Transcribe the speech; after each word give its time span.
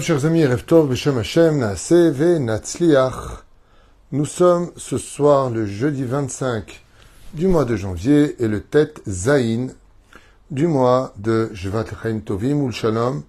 Chers 0.00 0.26
amis, 0.26 0.44
Natsliach. 2.40 3.44
Nous 4.12 4.26
sommes 4.26 4.70
ce 4.76 4.98
soir 4.98 5.48
le 5.48 5.64
jeudi 5.64 6.04
25 6.04 6.84
du 7.32 7.48
mois 7.48 7.64
de 7.64 7.74
janvier 7.74 8.40
et 8.42 8.48
le 8.48 8.62
tête 8.62 9.00
Zain 9.08 9.68
du 10.50 10.66
mois 10.66 11.14
de 11.16 11.48
Jvat 11.54 11.86
Chaim 12.02 12.20
Tovim 12.20 12.70
Shalom, 12.70 13.22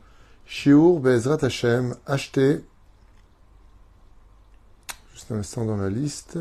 Shiur 0.45 0.99
Be'ezrat 0.99 1.38
Hashem, 1.41 1.95
acheté, 2.05 2.59
juste 5.13 5.31
un 5.31 5.38
instant 5.38 5.63
dans 5.63 5.77
la 5.77 5.89
liste, 5.89 6.38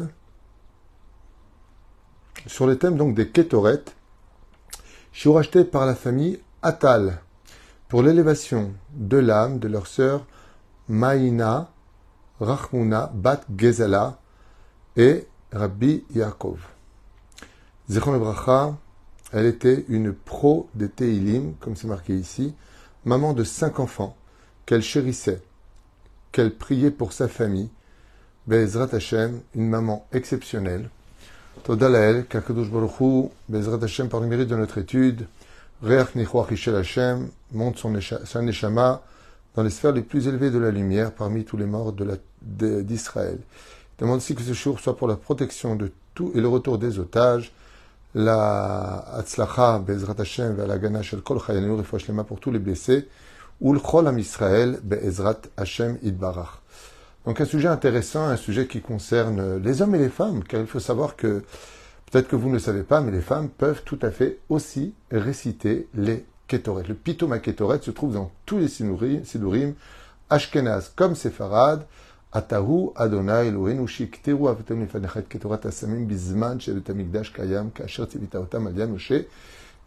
sur 2.47 2.67
le 2.67 2.77
thème 2.77 2.97
donc 2.97 3.15
des 3.15 3.29
Ketoret, 3.29 3.85
Shiur 5.13 5.39
acheté 5.39 5.63
par 5.63 5.87
la 5.87 5.95
famille 5.95 6.41
Atal 6.63 7.21
pour 7.89 8.03
l'élévation 8.03 8.73
de 8.93 9.17
l'âme 9.17 9.59
de 9.59 9.69
leur 9.69 9.87
sœur 9.87 10.27
Maïna 10.89 11.71
Rachmuna 12.39 13.11
Bat 13.15 13.41
Gezala 13.57 14.19
et 14.97 15.27
Rabbi 15.53 16.05
Yaakov. 16.15 16.59
Zechon 17.89 18.19
Bracha, 18.19 18.77
elle 19.33 19.47
était 19.47 19.87
une 19.89 20.13
pro 20.13 20.69
des 20.75 20.91
Teilim, 20.91 21.55
comme 21.61 21.77
c'est 21.77 21.87
marqué 21.87 22.15
ici, 22.15 22.55
maman 23.05 23.33
de 23.33 23.45
cinq 23.45 23.81
enfants, 23.81 24.17
qu'elle 24.67 24.83
chérissait, 24.83 25.41
qu'elle 26.33 26.55
priait 26.55 26.91
pour 26.91 27.15
sa 27.15 27.29
famille, 27.29 27.71
Bezrat 28.47 28.95
Hashem, 28.95 29.41
une 29.55 29.69
maman 29.69 30.07
exceptionnelle. 30.13 30.91
Todalael, 31.65 32.27
Kakadosh 32.27 32.71
Baruch 32.71 33.31
Bezrat 33.49 33.83
Hashem, 33.83 34.09
par 34.09 34.21
le 34.21 34.27
mérite 34.27 34.49
de 34.49 34.57
notre 34.57 34.79
étude, 34.79 35.27
Reach 35.81 36.17
Nichwach 36.17 36.51
Hashem 36.51 37.29
monte 37.53 37.79
son, 37.79 37.91
neshama 37.91 39.01
dans 39.55 39.63
les 39.63 39.71
sphères 39.71 39.93
les 39.93 40.03
plus 40.03 40.27
élevées 40.27 40.51
de 40.51 40.59
la 40.59 40.73
lumière 40.73 41.13
parmi 41.13 41.45
tous 41.45 41.57
les 41.57 41.67
morts 41.67 41.95
d'Israël. 42.43 43.39
Il 43.39 44.01
demande 44.01 44.17
aussi 44.17 44.35
que 44.35 44.43
ce 44.43 44.53
jour 44.55 44.81
soit 44.81 44.97
pour 44.97 45.07
la 45.07 45.15
protection 45.15 45.77
de 45.77 45.93
tout 46.15 46.33
et 46.35 46.41
le 46.41 46.49
retour 46.49 46.79
des 46.79 46.99
otages, 46.99 47.53
la 48.17 49.05
Atzlacha 49.15 49.79
Bezrat 49.79 50.17
Hashem 50.19 50.57
la 50.67 50.79
Gana 50.79 51.03
Shel 51.03 51.21
Kol 51.21 51.39
Chayanu 51.39 51.81
pour 52.27 52.41
tous 52.41 52.51
les 52.51 52.59
blessés, 52.59 53.07
ou 53.61 53.73
le 53.73 53.79
Chol 53.79 54.09
Am 54.09 54.19
Israël 54.19 54.81
Be'ezrat 54.83 55.43
Hashem 55.57 55.99
Idbarach. 56.03 56.61
Donc 57.25 57.41
un 57.41 57.45
sujet 57.45 57.69
intéressant, 57.69 58.25
un 58.25 58.37
sujet 58.37 58.67
qui 58.67 58.81
concerne 58.81 59.59
les 59.59 59.81
hommes 59.81 59.95
et 59.95 59.99
les 59.99 60.09
femmes, 60.09 60.43
car 60.43 60.61
il 60.61 60.67
faut 60.67 60.81
savoir 60.81 61.15
que 61.15 61.45
Peut-être 62.11 62.29
que 62.29 62.37
vous 62.37 62.49
ne 62.49 62.55
le 62.55 62.59
savez 62.59 62.85
pas, 62.85 63.03
mais 63.03 63.13
les 63.13 63.21
femmes 63.21 63.51
peuvent 63.51 63.83
tout 63.85 63.99
à 64.01 64.11
fait 64.11 64.39
aussi 64.49 64.95
réciter 65.11 65.89
les 65.95 66.25
Ketoret. 66.47 66.85
Le 66.89 66.95
Pitoma 66.95 67.39
Ketoret 67.39 67.81
se 67.83 67.91
trouve 67.91 68.15
dans 68.15 68.31
tous 68.47 68.57
les 68.57 68.69
Sidurim, 68.69 69.75
Ashkenaz 70.31 70.93
comme 70.97 71.15
Sepharad, 71.15 71.87
Atahu 72.33 72.91
Adonai 72.97 73.49
Eloheinu 73.49 73.87
Shikteru 73.87 74.49
Avatem 74.49 74.81
Lefanechet 74.81 75.25
Ketorat 75.25 75.61
Asamim 75.65 76.07
Bizman 76.07 76.59
Shebetamikdash 76.59 77.33
Kayam 77.35 77.71
Kasher 77.71 78.07
Tivitaotam 78.07 78.67
Alian 78.67 78.89
Moshe 78.89 79.13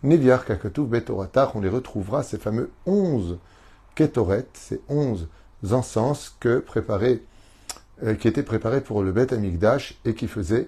Neviar. 0.04 0.46
On 1.56 1.62
les 1.62 1.70
retrouvera, 1.70 2.22
ces 2.22 2.38
fameux 2.38 2.70
onze 2.86 3.40
Ketoret, 3.96 4.46
ces 4.54 4.82
onze 4.88 5.28
encens 5.72 6.36
que 6.40 6.64
euh, 8.04 8.14
qui 8.16 8.28
étaient 8.28 8.44
préparés 8.44 8.82
pour 8.82 9.02
le 9.02 9.12
Bet 9.12 9.34
Amikdash 9.34 10.00
et 10.06 10.14
qui 10.14 10.28
faisaient 10.28 10.68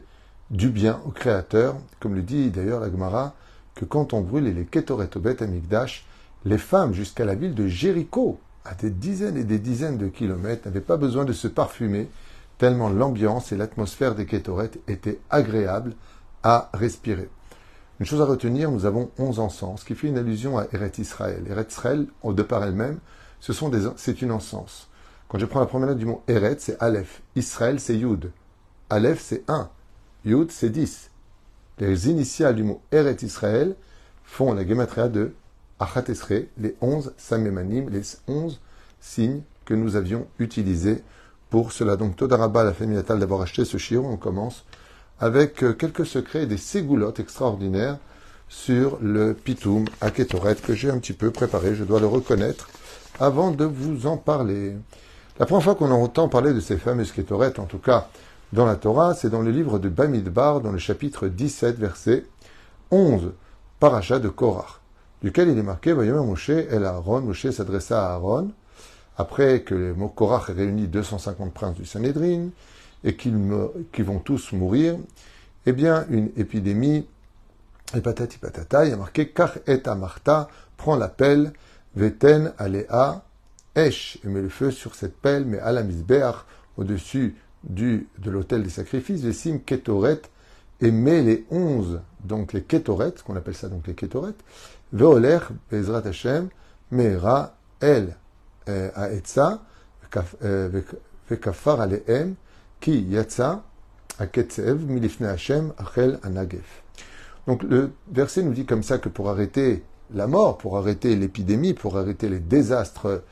du 0.52 0.70
bien 0.70 1.02
au 1.06 1.10
Créateur, 1.10 1.76
comme 2.00 2.16
le 2.16 2.22
dit 2.22 2.50
d'ailleurs 2.50 2.80
la 2.80 2.92
Gemara, 2.92 3.34
que 3.76 3.86
quand 3.86 4.14
on 4.14 4.22
brûlait 4.22 4.52
les 4.52 4.66
Ketoret 4.66 5.10
au 5.16 5.20
Beth 5.20 5.42
Amikdash, 5.42 6.06
les 6.46 6.58
femmes 6.58 6.94
jusqu'à 6.94 7.26
la 7.26 7.36
ville 7.36 7.56
de 7.56 7.68
Jéricho, 7.68 8.40
à 8.66 8.76
des 8.76 8.90
dizaines 8.90 9.38
et 9.38 9.44
des 9.44 9.59
dizaines 9.59 9.98
de 9.98 10.08
kilomètres, 10.08 10.68
n'avaient 10.68 10.82
pas 10.82 10.98
besoin 10.98 11.26
de 11.26 11.34
se 11.34 11.48
parfumer, 11.48 12.09
tellement 12.58 12.90
l'ambiance 12.90 13.52
et 13.52 13.58
l'atmosphère 13.58 14.16
des 14.16 14.26
Ketoret 14.26 14.72
étaient 14.88 15.20
agréables 15.30 15.94
à 16.44 16.70
respirer. 16.74 17.30
Une 18.00 18.06
chose 18.06 18.22
à 18.22 18.26
retenir, 18.26 18.72
nous 18.72 18.86
avons 18.86 19.12
onze 19.18 19.40
encens, 19.40 19.82
ce 19.82 19.86
qui 19.86 19.96
fait 19.96 20.08
une 20.08 20.18
allusion 20.18 20.58
à 20.58 20.66
Eret 20.74 20.92
Israël. 20.98 21.44
Eret 21.50 21.68
Israël, 21.70 22.08
de 22.24 22.44
par 22.44 22.64
elle-même, 22.64 23.00
ce 23.40 23.53
sont 23.53 23.72
c'est 23.98 24.22
une 24.22 24.32
encens. 24.32 24.88
Quand 25.28 25.40
je 25.40 25.46
prends 25.46 25.59
la 25.59 25.66
promenade 25.66 25.98
du 25.98 26.06
mot 26.06 26.22
Eret, 26.28 26.58
c'est 26.59 26.78
Aleph. 26.80 27.22
Israël, 27.36 27.80
c'est 27.80 27.98
Yud. 27.98 28.32
Aleph, 28.90 29.22
c'est 29.22 29.44
un. 29.48 29.70
Yud, 30.25 30.51
c'est 30.51 30.69
10. 30.69 31.09
Les 31.79 32.09
initiales 32.09 32.56
du 32.56 32.63
mot 32.63 32.81
Eret 32.91 33.17
Israël 33.23 33.75
font 34.23 34.53
la 34.53 34.66
gematria 34.66 35.09
de 35.09 35.34
Achat 35.79 36.06
Esre, 36.07 36.47
les 36.57 36.75
11 36.81 37.13
Samemanim, 37.17 37.89
les 37.89 38.03
11 38.28 38.59
signes 39.01 39.41
que 39.66 39.73
nous 39.73 39.95
avions 39.95 40.28
utilisés 40.39 41.03
pour 41.50 41.72
cela. 41.72 41.97
Donc, 41.97 42.16
Todarabah, 42.16 42.63
la 42.63 42.73
famille 42.73 42.95
natale, 42.95 43.19
d'avoir 43.19 43.41
acheté 43.41 43.66
ce 43.66 43.78
chiron. 43.78 44.11
On 44.11 44.17
commence 44.17 44.66
avec 45.19 45.63
euh, 45.63 45.73
quelques 45.73 46.06
secrets 46.06 46.44
et 46.44 46.47
des 46.47 46.57
ségoulottes 46.57 47.19
extraordinaires 47.19 47.97
sur 48.47 48.97
le 49.01 49.34
Pitoum 49.34 49.85
à 50.00 50.11
que 50.11 50.73
j'ai 50.73 50.90
un 50.90 51.00
petit 51.00 51.13
peu 51.13 51.31
préparé, 51.31 51.75
je 51.75 51.84
dois 51.84 52.00
le 52.00 52.07
reconnaître, 52.07 52.69
avant 53.19 53.51
de 53.51 53.66
vous 53.66 54.05
en 54.05 54.17
parler. 54.17 54.75
La 55.40 55.45
première 55.45 55.63
fois 55.63 55.75
qu'on 55.75 55.91
entend 55.91 56.29
parler 56.29 56.53
de 56.53 56.59
ces 56.59 56.78
fameuses 56.78 57.11
Ketoret, 57.11 57.59
en 57.59 57.66
tout 57.66 57.79
cas 57.79 58.09
dans 58.53 58.66
la 58.68 58.75
Torah, 58.75 59.16
c'est 59.16 59.31
dans 59.31 59.41
le 59.41 59.50
livre 59.50 59.80
de 59.80 59.90
Bamidbar, 59.90 60.62
dans 60.62 60.72
le 60.72 60.78
chapitre 60.78 61.28
17, 61.28 61.80
verset 61.80 62.24
11, 62.91 63.31
paracha 63.80 64.19
de 64.19 64.30
Korach, 64.30 64.80
duquel 65.24 65.50
il 65.50 65.58
est 65.58 65.64
marqué, 65.64 65.91
voyons, 65.91 66.24
Moshe 66.24 66.50
el 66.50 66.86
Aaron, 66.86 67.22
Moshe 67.22 67.50
s'adressa 67.50 68.06
à 68.06 68.14
Aaron, 68.14 68.52
après 69.18 69.64
que 69.64 69.74
les 69.74 69.94
mots 69.94 70.08
Korach 70.08 70.52
ait 70.52 70.53
réuni 70.53 70.88
250 70.88 71.52
princes 71.52 71.75
du 71.75 71.86
Sanhedrin, 71.86 72.50
et 73.03 73.16
qu'ils 73.16 74.06
vont 74.06 74.19
tous 74.19 74.52
mourir, 74.53 74.97
eh 75.66 75.72
bien, 75.72 76.06
une 76.09 76.30
épidémie, 76.38 77.08
et 77.96 78.02
patati 78.02 78.38
patata, 78.38 78.85
il 78.85 78.91
y 78.91 78.94
a 78.94 78.97
marqué, 78.97 79.30
Kach 79.30 79.62
et 79.66 79.81
Amarta, 79.88 80.47
prend 80.78 80.96
la 80.96 81.09
pelle, 81.09 81.53
Veten 81.96 82.53
alea, 82.59 83.24
Esh, 83.75 84.20
et 84.24 84.28
met 84.28 84.44
le 84.44 84.50
feu 84.50 84.70
sur 84.70 84.94
cette 84.94 85.18
pelle, 85.18 85.46
mais 85.46 85.58
à 85.58 85.72
la 85.72 85.81
au-dessus 86.78 87.35
du, 87.63 88.07
de 88.19 88.29
l'autel 88.29 88.63
des 88.63 88.69
sacrifices, 88.69 89.24
les 89.24 89.34
sim 89.34 89.59
ketoret, 89.59 90.22
et 90.81 90.91
met 90.91 91.22
les 91.22 91.46
onze, 91.50 92.01
donc 92.24 92.53
les 92.53 92.63
ketoret, 92.63 93.13
qu'on 93.25 93.35
appelle 93.35 93.56
ça 93.56 93.69
donc 93.69 93.88
les 93.88 93.94
ketoret, 93.94 94.35
veoler, 94.91 95.40
bezrat 95.72 96.06
Hashem, 96.06 96.50
meera, 96.91 97.56
el, 97.79 98.16
euh, 98.68 98.90
aetza, 98.96 99.62
vekafar 101.29 101.81
aleem, 101.81 102.35
ki 102.84 103.00
yatsa, 103.09 103.63
aketsev, 104.19 104.85
milifne 104.85 105.25
Hashem, 105.25 105.73
achel 105.78 106.19
anagef. 106.23 106.84
Donc 107.47 107.63
le 107.63 107.91
verset 108.12 108.44
nous 108.44 108.53
dit 108.53 108.66
comme 108.66 108.84
ça 108.84 108.97
que 108.97 109.09
pour 109.09 109.29
arrêter 109.29 109.84
la 110.13 110.28
mort, 110.28 110.57
pour 110.57 110.78
arrêter 110.78 111.16
l'épidémie, 111.16 111.73
pour 111.73 111.97
arrêter 111.97 112.29
les 112.29 112.40
désastres 112.40 113.23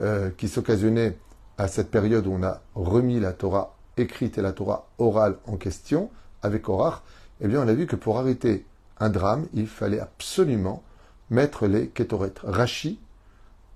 euh, 0.00 0.30
qui 0.36 0.48
s'occasionnaient 0.48 1.16
à 1.58 1.68
cette 1.68 1.90
période 1.90 2.26
où 2.26 2.32
on 2.32 2.42
a 2.42 2.60
remis 2.74 3.18
la 3.18 3.32
Torah 3.32 3.75
écrite 3.96 4.38
et 4.38 4.42
la 4.42 4.52
Torah 4.52 4.88
orale 4.98 5.36
en 5.46 5.56
question, 5.56 6.10
avec 6.42 6.68
Orach, 6.68 7.02
eh 7.40 7.48
bien 7.48 7.62
on 7.62 7.68
a 7.68 7.74
vu 7.74 7.86
que 7.86 7.96
pour 7.96 8.18
arrêter 8.18 8.64
un 8.98 9.08
drame, 9.08 9.46
il 9.52 9.66
fallait 9.66 10.00
absolument 10.00 10.82
mettre 11.30 11.66
les 11.66 11.88
Ketoret. 11.88 12.32
Rashi 12.42 12.98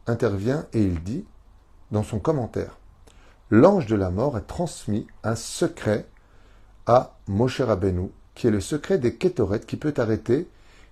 intervient 0.07 0.67
et 0.73 0.83
il 0.83 1.03
dit, 1.03 1.25
dans 1.91 2.03
son 2.03 2.19
commentaire, 2.19 2.79
l'ange 3.51 3.87
de 3.87 3.97
la 3.97 4.11
mort 4.11 4.37
a 4.37 4.41
transmis 4.41 5.07
un 5.25 5.35
secret 5.35 6.07
à 6.87 7.17
Moshe 7.27 7.61
Rabbeinu, 7.61 8.11
qui 8.35 8.47
est 8.47 8.51
le 8.51 8.61
secret 8.61 8.99
des 8.99 9.15
Ketoret 9.15 9.61
qui 9.61 9.77
peut 9.77 9.95
arrêter 9.97 10.49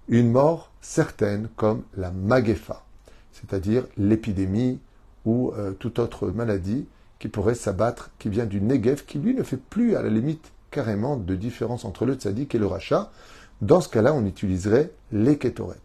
une 0.08 0.30
mort 0.30 0.72
certaine 0.80 1.48
comme 1.56 1.82
la 1.96 2.10
Magefa, 2.10 2.84
c'est-à-dire 3.32 3.84
l'épidémie 3.96 4.80
ou 5.24 5.52
euh, 5.56 5.72
toute 5.72 5.98
autre 5.98 6.28
maladie 6.28 6.86
qui 7.18 7.28
pourrait 7.28 7.54
s'abattre, 7.54 8.10
qui 8.18 8.28
vient 8.28 8.46
du 8.46 8.60
Negev, 8.60 9.04
qui 9.04 9.18
lui 9.18 9.34
ne 9.34 9.42
fait 9.42 9.56
plus 9.56 9.96
à 9.96 10.02
la 10.02 10.10
limite 10.10 10.52
carrément 10.70 11.16
de 11.16 11.34
différence 11.34 11.84
entre 11.84 12.04
le 12.04 12.14
tzaddik 12.14 12.54
et 12.54 12.58
le 12.58 12.66
rachat. 12.66 13.10
Dans 13.60 13.80
ce 13.80 13.88
cas-là, 13.88 14.14
on 14.14 14.24
utiliserait 14.24 14.92
les 15.10 15.36
ketoret. 15.38 15.76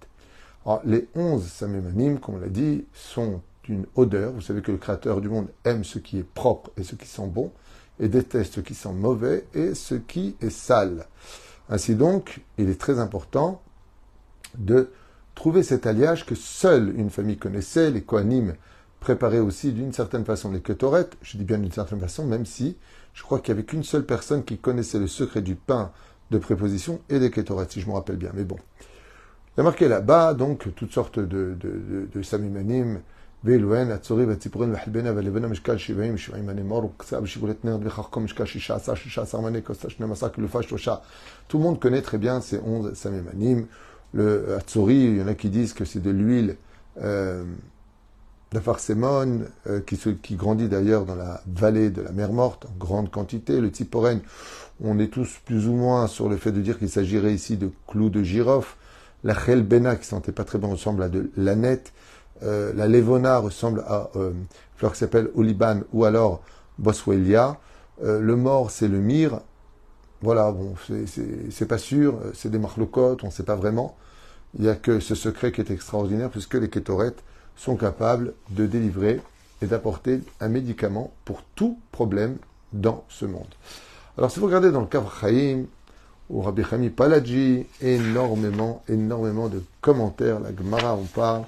Alors, 0.65 0.81
les 0.85 1.07
onze 1.15 1.45
samémanim, 1.47 2.19
comme 2.19 2.35
on 2.35 2.39
l'a 2.39 2.47
dit, 2.47 2.85
sont 2.93 3.41
d'une 3.63 3.85
odeur. 3.95 4.31
Vous 4.33 4.41
savez 4.41 4.61
que 4.61 4.71
le 4.71 4.77
Créateur 4.77 5.21
du 5.21 5.29
monde 5.29 5.47
aime 5.65 5.83
ce 5.83 5.99
qui 5.99 6.19
est 6.19 6.25
propre 6.25 6.71
et 6.77 6.83
ce 6.83 6.95
qui 6.95 7.07
sent 7.07 7.27
bon, 7.27 7.51
et 7.99 8.07
déteste 8.07 8.55
ce 8.55 8.59
qui 8.59 8.75
sent 8.75 8.93
mauvais 8.93 9.45
et 9.53 9.73
ce 9.73 9.95
qui 9.95 10.35
est 10.41 10.49
sale. 10.49 11.07
Ainsi 11.69 11.95
donc, 11.95 12.41
il 12.57 12.69
est 12.69 12.79
très 12.79 12.99
important 12.99 13.61
de 14.57 14.89
trouver 15.35 15.63
cet 15.63 15.87
alliage 15.87 16.25
que 16.25 16.35
seule 16.35 16.93
une 16.97 17.09
famille 17.09 17.37
connaissait, 17.37 17.89
les 17.89 18.01
Kohanim 18.01 18.53
préparer 19.02 19.40
aussi 19.40 19.72
d'une 19.72 19.92
certaine 19.92 20.24
façon 20.24 20.50
les 20.50 20.60
ketoret, 20.60 21.08
je 21.22 21.36
dis 21.36 21.44
bien 21.44 21.58
d'une 21.58 21.72
certaine 21.72 22.00
façon, 22.00 22.26
même 22.26 22.46
si 22.46 22.76
je 23.14 23.22
crois 23.22 23.38
qu'il 23.40 23.54
n'y 23.54 23.60
avait 23.60 23.66
qu'une 23.66 23.84
seule 23.84 24.04
personne 24.04 24.44
qui 24.44 24.58
connaissait 24.58 24.98
le 24.98 25.06
secret 25.06 25.42
du 25.42 25.54
pain 25.54 25.92
de 26.30 26.38
préposition 26.38 27.00
et 27.08 27.18
des 27.18 27.30
ketoret, 27.30 27.66
si 27.68 27.80
je 27.80 27.88
me 27.88 27.94
rappelle 27.94 28.16
bien. 28.16 28.30
Mais 28.34 28.44
bon. 28.44 28.56
Il 29.56 29.58
y 29.58 29.60
a 29.60 29.64
marqué 29.64 29.88
là-bas, 29.88 30.34
donc, 30.34 30.72
toutes 30.76 30.92
sortes 30.92 31.18
de, 31.18 31.56
de, 31.58 32.08
de, 32.12 32.22
samimanim 32.22 33.00
ואלוהן, 33.44 33.90
הצורי 33.90 34.24
והציפורים 34.24 34.72
והחלבנה 34.72 35.12
והלבנה 35.12 35.48
משקל 35.48 35.76
שבעים, 35.76 36.16
שבעים 36.16 36.46
מנה 36.46 36.62
מור, 36.62 36.84
וקצה 36.84 37.20
בשיבולת 37.20 37.64
נרד 37.64 37.86
וחכם 37.86 38.24
משקל 38.24 38.44
שישה 38.44 38.74
עשר, 38.74 38.94
שישה 38.94 39.22
עשר 39.22 39.40
מנה, 39.40 39.60
כוסה 39.60 39.90
שנים 39.90 40.12
עשר, 40.12 40.28
כלופה 40.28 40.62
שלושה. 40.62 40.94
Tout 41.48 41.58
le 41.58 41.64
monde 41.64 41.78
connaît 41.78 42.02
très 42.02 42.18
bien 42.18 42.40
ces 42.40 42.58
onze 42.58 42.94
samémanim. 42.94 43.66
Le 44.12 44.56
Hatzori, 44.56 45.04
il 45.04 45.16
y 45.18 45.22
en 45.22 45.28
a 45.28 45.34
qui 45.34 45.50
disent 45.50 45.72
que 45.72 45.84
c'est 45.84 46.02
de 46.02 46.10
l'huile 46.10 46.56
euh, 47.02 47.44
de 48.53 48.59
Farsemone, 48.59 49.47
euh, 49.67 49.81
qui, 49.81 50.35
grandit 50.35 50.69
d'ailleurs 50.69 51.05
dans 51.05 51.15
la 51.15 51.41
vallée 51.47 51.89
de 51.89 52.01
la 52.01 52.11
mer 52.11 52.31
Morte 52.31 52.65
en 52.65 52.77
grande 52.77 53.11
quantité. 53.11 53.59
Le 53.59 53.69
Tziporen, 53.69 54.21
on 54.81 54.99
est 54.99 55.07
tous 55.07 55.39
plus 55.43 55.67
ou 55.67 55.73
moins 55.73 56.07
sur 56.07 56.29
le 56.29 56.37
fait 56.37 56.51
de 56.51 56.61
dire 56.61 56.77
qu'il 56.77 56.89
s'agirait 56.89 57.33
ici 57.33 57.57
de 57.57 57.71
clous 57.87 58.09
de 58.09 58.23
girofle. 58.23 58.75
La 59.23 59.33
Chelbena, 59.33 59.95
qui 59.95 60.05
sentait 60.05 60.31
pas 60.31 60.43
très 60.43 60.59
bon, 60.59 60.69
ressemble 60.69 61.03
à 61.03 61.09
de 61.09 61.31
l'aneth. 61.35 61.91
Euh, 62.43 62.73
la 62.75 62.87
Levona 62.87 63.39
ressemble 63.39 63.83
à 63.87 64.09
euh, 64.15 64.31
une 64.31 64.45
fleur 64.77 64.93
qui 64.93 64.99
s'appelle 64.99 65.29
Oliban 65.35 65.81
ou 65.91 66.05
alors 66.05 66.41
Boswellia. 66.77 67.57
Le 68.01 68.35
mort, 68.35 68.69
c'est 68.69 68.89
le 68.89 68.99
myrrhe. 68.99 69.39
Voilà, 70.21 70.51
bon, 70.51 70.73
c'est 71.51 71.67
pas 71.67 71.77
sûr, 71.77 72.19
c'est 72.33 72.49
des 72.49 72.57
marlocotes, 72.57 73.23
on 73.23 73.27
ne 73.27 73.31
sait 73.31 73.43
pas 73.43 73.55
vraiment. 73.55 73.95
Il 74.57 74.63
n'y 74.63 74.69
a 74.69 74.75
que 74.75 74.99
ce 74.99 75.15
secret 75.15 75.51
qui 75.51 75.61
est 75.61 75.71
extraordinaire, 75.71 76.29
puisque 76.29 76.55
les 76.55 76.69
kétorettes 76.69 77.23
sont 77.55 77.75
capables 77.75 78.33
de 78.49 78.65
délivrer 78.65 79.21
et 79.61 79.67
d'apporter 79.67 80.21
un 80.39 80.49
médicament 80.49 81.11
pour 81.25 81.43
tout 81.55 81.79
problème 81.91 82.37
dans 82.73 83.05
ce 83.09 83.25
monde. 83.25 83.47
Alors, 84.17 84.31
si 84.31 84.39
vous 84.39 84.45
regardez 84.45 84.71
dans 84.71 84.81
le 84.81 84.87
Kav 84.87 85.09
Chaim, 85.19 85.65
ou 86.29 86.41
Rabbi 86.41 86.63
Chami 86.63 86.89
Paladji, 86.89 87.65
énormément, 87.81 88.83
énormément 88.87 89.49
de 89.49 89.61
commentaires. 89.81 90.39
La 90.39 90.55
Gemara, 90.55 90.95
on 90.95 91.03
parle 91.03 91.43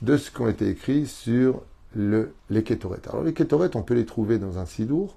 de 0.00 0.16
ce 0.16 0.30
qui 0.30 0.40
ont 0.40 0.48
été 0.48 0.68
écrits 0.68 1.06
sur 1.06 1.62
le, 1.94 2.32
les 2.48 2.62
kétorettes. 2.62 3.08
Alors, 3.08 3.22
les 3.22 3.34
kétorettes, 3.34 3.76
on 3.76 3.82
peut 3.82 3.94
les 3.94 4.06
trouver 4.06 4.38
dans 4.38 4.58
un 4.58 4.66
sidour, 4.66 5.16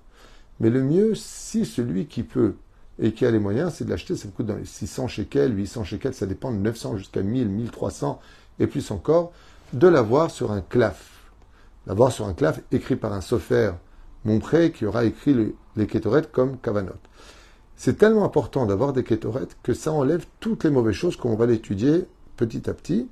mais 0.60 0.70
le 0.70 0.84
mieux, 0.84 1.16
si 1.16 1.66
celui 1.66 2.08
qui 2.08 2.24
peut 2.24 2.56
et 3.02 3.12
qui 3.12 3.26
a 3.26 3.32
les 3.32 3.40
moyens, 3.40 3.74
c'est 3.74 3.86
de 3.86 3.90
l'acheter, 3.90 4.16
ça 4.16 4.28
coûte 4.30 4.46
dans 4.46 4.56
les 4.56 4.66
600 4.66 5.08
shekels, 5.08 5.56
800 5.56 5.84
shekels, 5.84 6.14
ça 6.14 6.26
dépend 6.26 6.52
de 6.52 6.58
900 6.58 6.98
jusqu'à 6.98 7.22
1000, 7.22 7.50
1300 7.50 8.20
et 8.60 8.68
plus 8.68 8.90
encore, 8.92 9.34
de 9.74 9.88
l'avoir 9.88 10.32
sur 10.32 10.52
un 10.52 10.62
claf. 10.62 11.32
L'avoir 11.88 12.12
sur 12.12 12.26
un 12.26 12.34
claf 12.34 12.62
écrit 12.72 12.96
par 12.96 13.14
un 13.14 13.22
sofer 13.22 13.72
Monpré 14.24 14.72
qui 14.72 14.88
aura 14.88 15.06
écrit 15.06 15.54
les 15.76 15.88
kétorettes 15.88 16.32
comme 16.32 16.58
Kavanot. 16.58 16.94
C'est 17.76 17.98
tellement 17.98 18.26
important 18.26 18.66
d'avoir 18.66 18.92
des 18.92 19.04
kétorettes 19.04 19.56
que 19.62 19.74
ça 19.74 19.92
enlève 19.92 20.26
toutes 20.40 20.64
les 20.64 20.72
mauvaises 20.72 20.96
choses 20.96 21.16
qu'on 21.16 21.36
va 21.36 21.46
l'étudier 21.46 22.06
petit 22.38 22.68
à 22.70 22.74
petit. 22.74 23.08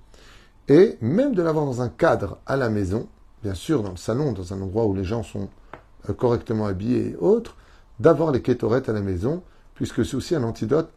Et 0.70 0.98
même 1.02 1.36
de 1.36 1.44
l'avoir 1.44 1.66
dans 1.66 1.82
un 1.82 1.90
cadre 1.90 2.40
à 2.46 2.56
la 2.56 2.70
maison, 2.70 3.08
bien 3.44 3.54
sûr 3.54 3.84
dans 3.84 3.92
le 3.92 3.98
salon, 3.98 4.32
dans 4.32 4.54
un 4.54 4.62
endroit 4.62 4.86
où 4.86 4.96
les 4.96 5.04
gens 5.04 5.22
sont 5.22 5.50
euh, 6.10 6.14
correctement 6.14 6.66
habillés 6.66 7.12
et 7.12 7.16
autres, 7.18 7.58
d'avoir 8.00 8.32
les 8.32 8.42
kétorettes 8.42 8.90
à 8.90 8.94
la 8.94 9.02
maison, 9.02 9.44
puisque 9.76 10.06
c'est 10.06 10.16
aussi 10.16 10.34
un 10.34 10.44
antidote 10.44 10.90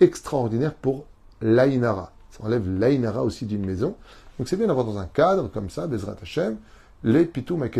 extraordinaire 0.00 0.74
pour 0.74 1.06
l'aïnara. 1.40 2.12
Ça 2.30 2.44
enlève 2.44 2.68
l'aïnara 2.68 3.24
aussi 3.24 3.46
d'une 3.46 3.64
maison. 3.64 3.94
Donc 4.38 4.48
c'est 4.48 4.56
bien 4.56 4.68
d'avoir 4.68 4.86
dans 4.86 4.98
un 4.98 5.06
cadre 5.06 5.48
comme 5.48 5.70
ça, 5.70 5.86
Bezrat 5.86 6.16
Hashem, 6.22 6.56
les 7.04 7.24
pitoum 7.24 7.64
et 7.64 7.70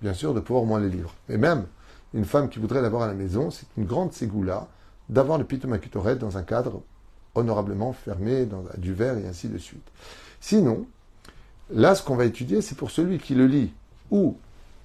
bien 0.00 0.14
sûr, 0.14 0.34
de 0.34 0.40
pouvoir 0.40 0.62
au 0.62 0.66
moins 0.66 0.80
les 0.80 0.90
livres. 0.90 1.14
Et 1.28 1.36
même, 1.36 1.66
une 2.14 2.24
femme 2.24 2.48
qui 2.48 2.58
voudrait 2.58 2.82
l'avoir 2.82 3.02
à 3.02 3.06
la 3.06 3.14
maison, 3.14 3.50
c'est 3.50 3.66
une 3.76 3.84
grande 3.84 4.12
ségoula 4.12 4.68
d'avoir 5.08 5.38
le 5.38 5.44
pitoum 5.44 5.74
et 5.74 6.14
dans 6.16 6.36
un 6.38 6.42
cadre 6.42 6.82
honorablement 7.34 7.92
fermé, 7.92 8.46
dans 8.46 8.64
du 8.76 8.92
verre 8.92 9.16
et 9.18 9.26
ainsi 9.26 9.48
de 9.48 9.58
suite. 9.58 9.86
Sinon, 10.40 10.86
là, 11.70 11.94
ce 11.94 12.02
qu'on 12.02 12.16
va 12.16 12.24
étudier, 12.24 12.60
c'est 12.60 12.76
pour 12.76 12.90
celui 12.90 13.18
qui 13.18 13.34
le 13.34 13.46
lit 13.46 13.72
ou 14.10 14.36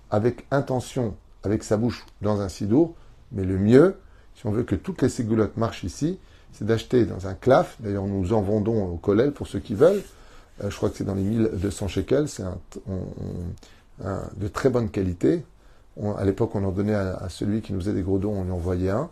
avec 0.10 0.46
intention, 0.52 1.16
avec 1.44 1.64
sa 1.64 1.78
bouche 1.78 2.06
dans 2.22 2.42
un 2.42 2.50
sidour, 2.50 2.96
mais 3.32 3.44
le 3.44 3.58
mieux, 3.58 3.98
si 4.36 4.46
on 4.46 4.52
veut 4.52 4.64
que 4.64 4.76
toutes 4.76 5.02
les 5.02 5.10
ségoulottes 5.10 5.58
marchent 5.58 5.84
ici, 5.84 6.20
c'est 6.52 6.66
d'acheter 6.66 7.06
dans 7.06 7.28
un 7.28 7.34
claf, 7.34 7.76
d'ailleurs 7.80 8.06
nous 8.06 8.34
en 8.34 8.42
vendons 8.42 8.86
au 8.86 8.98
collège 8.98 9.32
pour 9.32 9.48
ceux 9.48 9.60
qui 9.60 9.74
veulent, 9.74 10.04
je 10.62 10.76
crois 10.76 10.90
que 10.90 10.98
c'est 10.98 11.04
dans 11.04 11.16
les 11.16 11.24
1200 11.24 11.88
shekels, 11.88 12.28
c'est 12.28 12.44
de 14.02 14.48
très 14.48 14.70
bonne 14.70 14.90
qualité. 14.90 15.44
à 16.18 16.26
l'époque, 16.26 16.56
on 16.56 16.64
en 16.64 16.72
donnait 16.72 16.96
à, 16.96 17.28
celui 17.30 17.62
qui 17.62 17.74
nous 17.74 17.80
faisait 17.80 17.94
des 17.94 18.04
gros 18.04 18.20
dons, 18.20 18.34
on 18.34 18.44
lui 18.44 18.52
envoyait 18.52 18.90
un. 18.90 19.10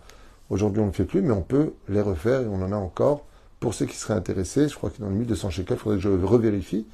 Aujourd'hui, 0.49 0.81
on 0.81 0.85
ne 0.85 0.89
le 0.89 0.95
fait 0.95 1.05
plus, 1.05 1.21
mais 1.21 1.31
on 1.31 1.41
peut 1.41 1.73
les 1.87 2.01
refaire 2.01 2.41
et 2.41 2.47
on 2.47 2.61
en 2.61 2.71
a 2.71 2.75
encore. 2.75 3.25
Pour 3.59 3.73
ceux 3.73 3.85
qui 3.85 3.95
seraient 3.95 4.15
intéressés, 4.15 4.67
je 4.67 4.75
crois 4.75 4.89
que 4.89 4.99
dans 4.99 5.09
les 5.09 5.15
1200 5.15 5.49
shekels, 5.49 5.77
il 5.77 5.79
faudrait 5.79 5.97
que 5.97 6.03
je 6.03 6.09
revérifie. 6.09 6.87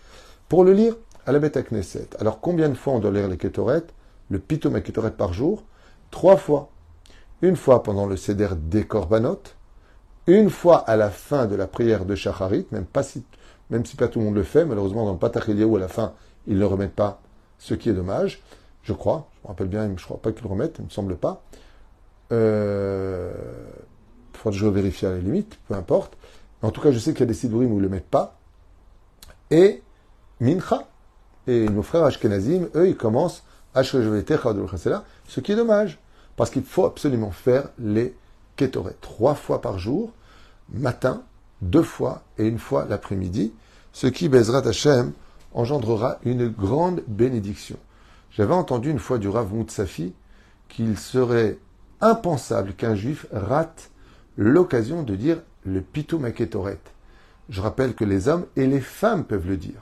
Pour 0.47 0.63
le 0.63 0.73
lire 0.73 0.95
à 1.25 1.31
la 1.31 1.39
bête 1.39 1.57
à 1.57 1.63
Knesset. 1.63 2.09
Alors, 2.19 2.39
combien 2.39 2.69
de 2.69 2.75
fois 2.75 2.93
on 2.93 2.99
doit 2.99 3.11
lire 3.11 3.27
les 3.27 3.37
Ketoret? 3.37 3.83
Le 4.29 4.39
Pitom 4.39 4.81
Ketoret 4.81 5.11
par 5.11 5.33
jour 5.33 5.63
Trois 6.11 6.37
fois. 6.37 6.69
Une 7.41 7.55
fois 7.55 7.83
pendant 7.83 8.05
le 8.05 8.15
Seder 8.15 8.49
des 8.55 8.85
Korbanot, 8.85 9.41
une 10.25 10.49
fois 10.49 10.77
à 10.77 10.95
la 10.95 11.09
fin 11.09 11.45
de 11.45 11.55
la 11.55 11.67
prière 11.67 12.05
de 12.05 12.15
Shacharit, 12.15 12.65
même 12.71 12.85
pas 12.85 13.03
si 13.03 13.23
même 13.69 13.85
si 13.85 13.95
pas 13.95 14.07
tout 14.07 14.19
le 14.19 14.25
monde 14.25 14.35
le 14.35 14.43
fait, 14.43 14.65
malheureusement 14.65 15.05
dans 15.05 15.13
le 15.13 15.17
Patach 15.17 15.47
où 15.47 15.75
à 15.75 15.79
la 15.79 15.87
fin, 15.87 16.13
ils 16.47 16.57
ne 16.57 16.65
remettent 16.65 16.95
pas, 16.95 17.21
ce 17.59 17.73
qui 17.73 17.89
est 17.89 17.93
dommage, 17.93 18.41
je 18.83 18.93
crois, 18.93 19.27
je 19.35 19.39
me 19.43 19.47
rappelle 19.49 19.67
bien, 19.67 19.85
je 19.85 19.91
ne 19.91 19.95
crois 19.97 20.21
pas 20.21 20.31
qu'ils 20.31 20.43
le 20.43 20.49
remettent, 20.49 20.75
il 20.77 20.81
ne 20.81 20.87
me 20.87 20.91
semble 20.91 21.17
pas. 21.17 21.43
Euh, 22.31 23.33
il 24.33 24.37
faudra 24.37 24.51
que 24.51 24.57
je 24.57 24.67
vérifie 24.67 25.05
à 25.05 25.11
la 25.11 25.17
limite, 25.17 25.57
peu 25.67 25.73
importe. 25.73 26.17
En 26.61 26.71
tout 26.71 26.81
cas, 26.81 26.91
je 26.91 26.99
sais 26.99 27.11
qu'il 27.11 27.21
y 27.21 27.23
a 27.23 27.27
des 27.27 27.33
sidourim 27.33 27.71
où 27.71 27.75
ils 27.75 27.77
ne 27.77 27.83
le 27.83 27.89
mettent 27.89 28.09
pas. 28.09 28.39
Et 29.51 29.81
Mincha, 30.39 30.87
et 31.47 31.67
nos 31.69 31.81
frères 31.81 32.03
Ashkenazim, 32.03 32.67
eux, 32.75 32.87
ils 32.87 32.97
commencent 32.97 33.43
à 33.73 33.83
ce 33.83 35.39
qui 35.39 35.51
est 35.51 35.55
dommage, 35.55 35.99
parce 36.35 36.49
qu'il 36.49 36.63
faut 36.63 36.85
absolument 36.85 37.31
faire 37.31 37.69
les 37.77 38.15
Ketoret 38.55 38.95
trois 39.01 39.35
fois 39.35 39.61
par 39.61 39.77
jour, 39.77 40.11
matin, 40.69 41.23
deux 41.61 41.83
fois 41.83 42.23
et 42.37 42.47
une 42.47 42.59
fois 42.59 42.85
l'après-midi, 42.89 43.53
ce 43.93 44.07
qui, 44.07 44.29
Bezrat 44.29 44.67
Hashem, 44.67 45.11
engendrera 45.53 46.19
une 46.23 46.49
grande 46.49 47.03
bénédiction. 47.07 47.77
J'avais 48.31 48.53
entendu 48.53 48.91
une 48.91 48.99
fois 48.99 49.17
du 49.17 49.27
Rav 49.27 49.53
Moutsafi 49.53 50.13
qu'il 50.69 50.97
serait 50.97 51.57
impensable 52.01 52.73
qu'un 52.73 52.95
juif 52.95 53.25
rate 53.31 53.89
l'occasion 54.37 55.03
de 55.03 55.15
dire 55.15 55.41
le 55.65 55.81
Pitou 55.81 56.19
Maketoret. 56.19 56.79
Je 57.49 57.61
rappelle 57.61 57.95
que 57.95 58.05
les 58.05 58.27
hommes 58.27 58.45
et 58.55 58.67
les 58.67 58.81
femmes 58.81 59.23
peuvent 59.23 59.47
le 59.47 59.57
dire. 59.57 59.81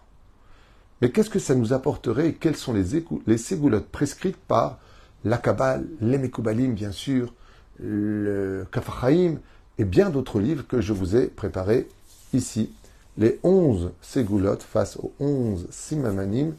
Mais 1.01 1.11
qu'est-ce 1.11 1.29
que 1.29 1.39
ça 1.39 1.55
nous 1.55 1.73
apporterait 1.73 2.29
et 2.29 2.33
quelles 2.33 2.55
sont 2.55 2.73
les, 2.73 3.03
les 3.27 3.38
ségoulottes 3.38 3.89
prescrites 3.89 4.38
par 4.38 4.79
la 5.25 5.38
Kabbale, 5.38 5.85
les 6.00 6.17
Mekoubalim, 6.17 6.73
bien 6.73 6.91
sûr, 6.91 7.33
le 7.79 8.65
Kafachaim, 8.71 9.39
et 9.77 9.86
bien 9.86 10.10
d'autres 10.10 10.39
livres 10.39 10.65
que 10.67 10.82
je 10.82 10.94
vous 10.94 11.15
ai 11.15 11.27
préparés 11.27 11.88
ici. 12.34 12.72
Les 13.17 13.39
11 13.44 13.91
ségoulottes 14.01 14.63
face 14.63 14.98
aux 14.98 15.13
11 15.20 15.67
simamanim 15.70 16.53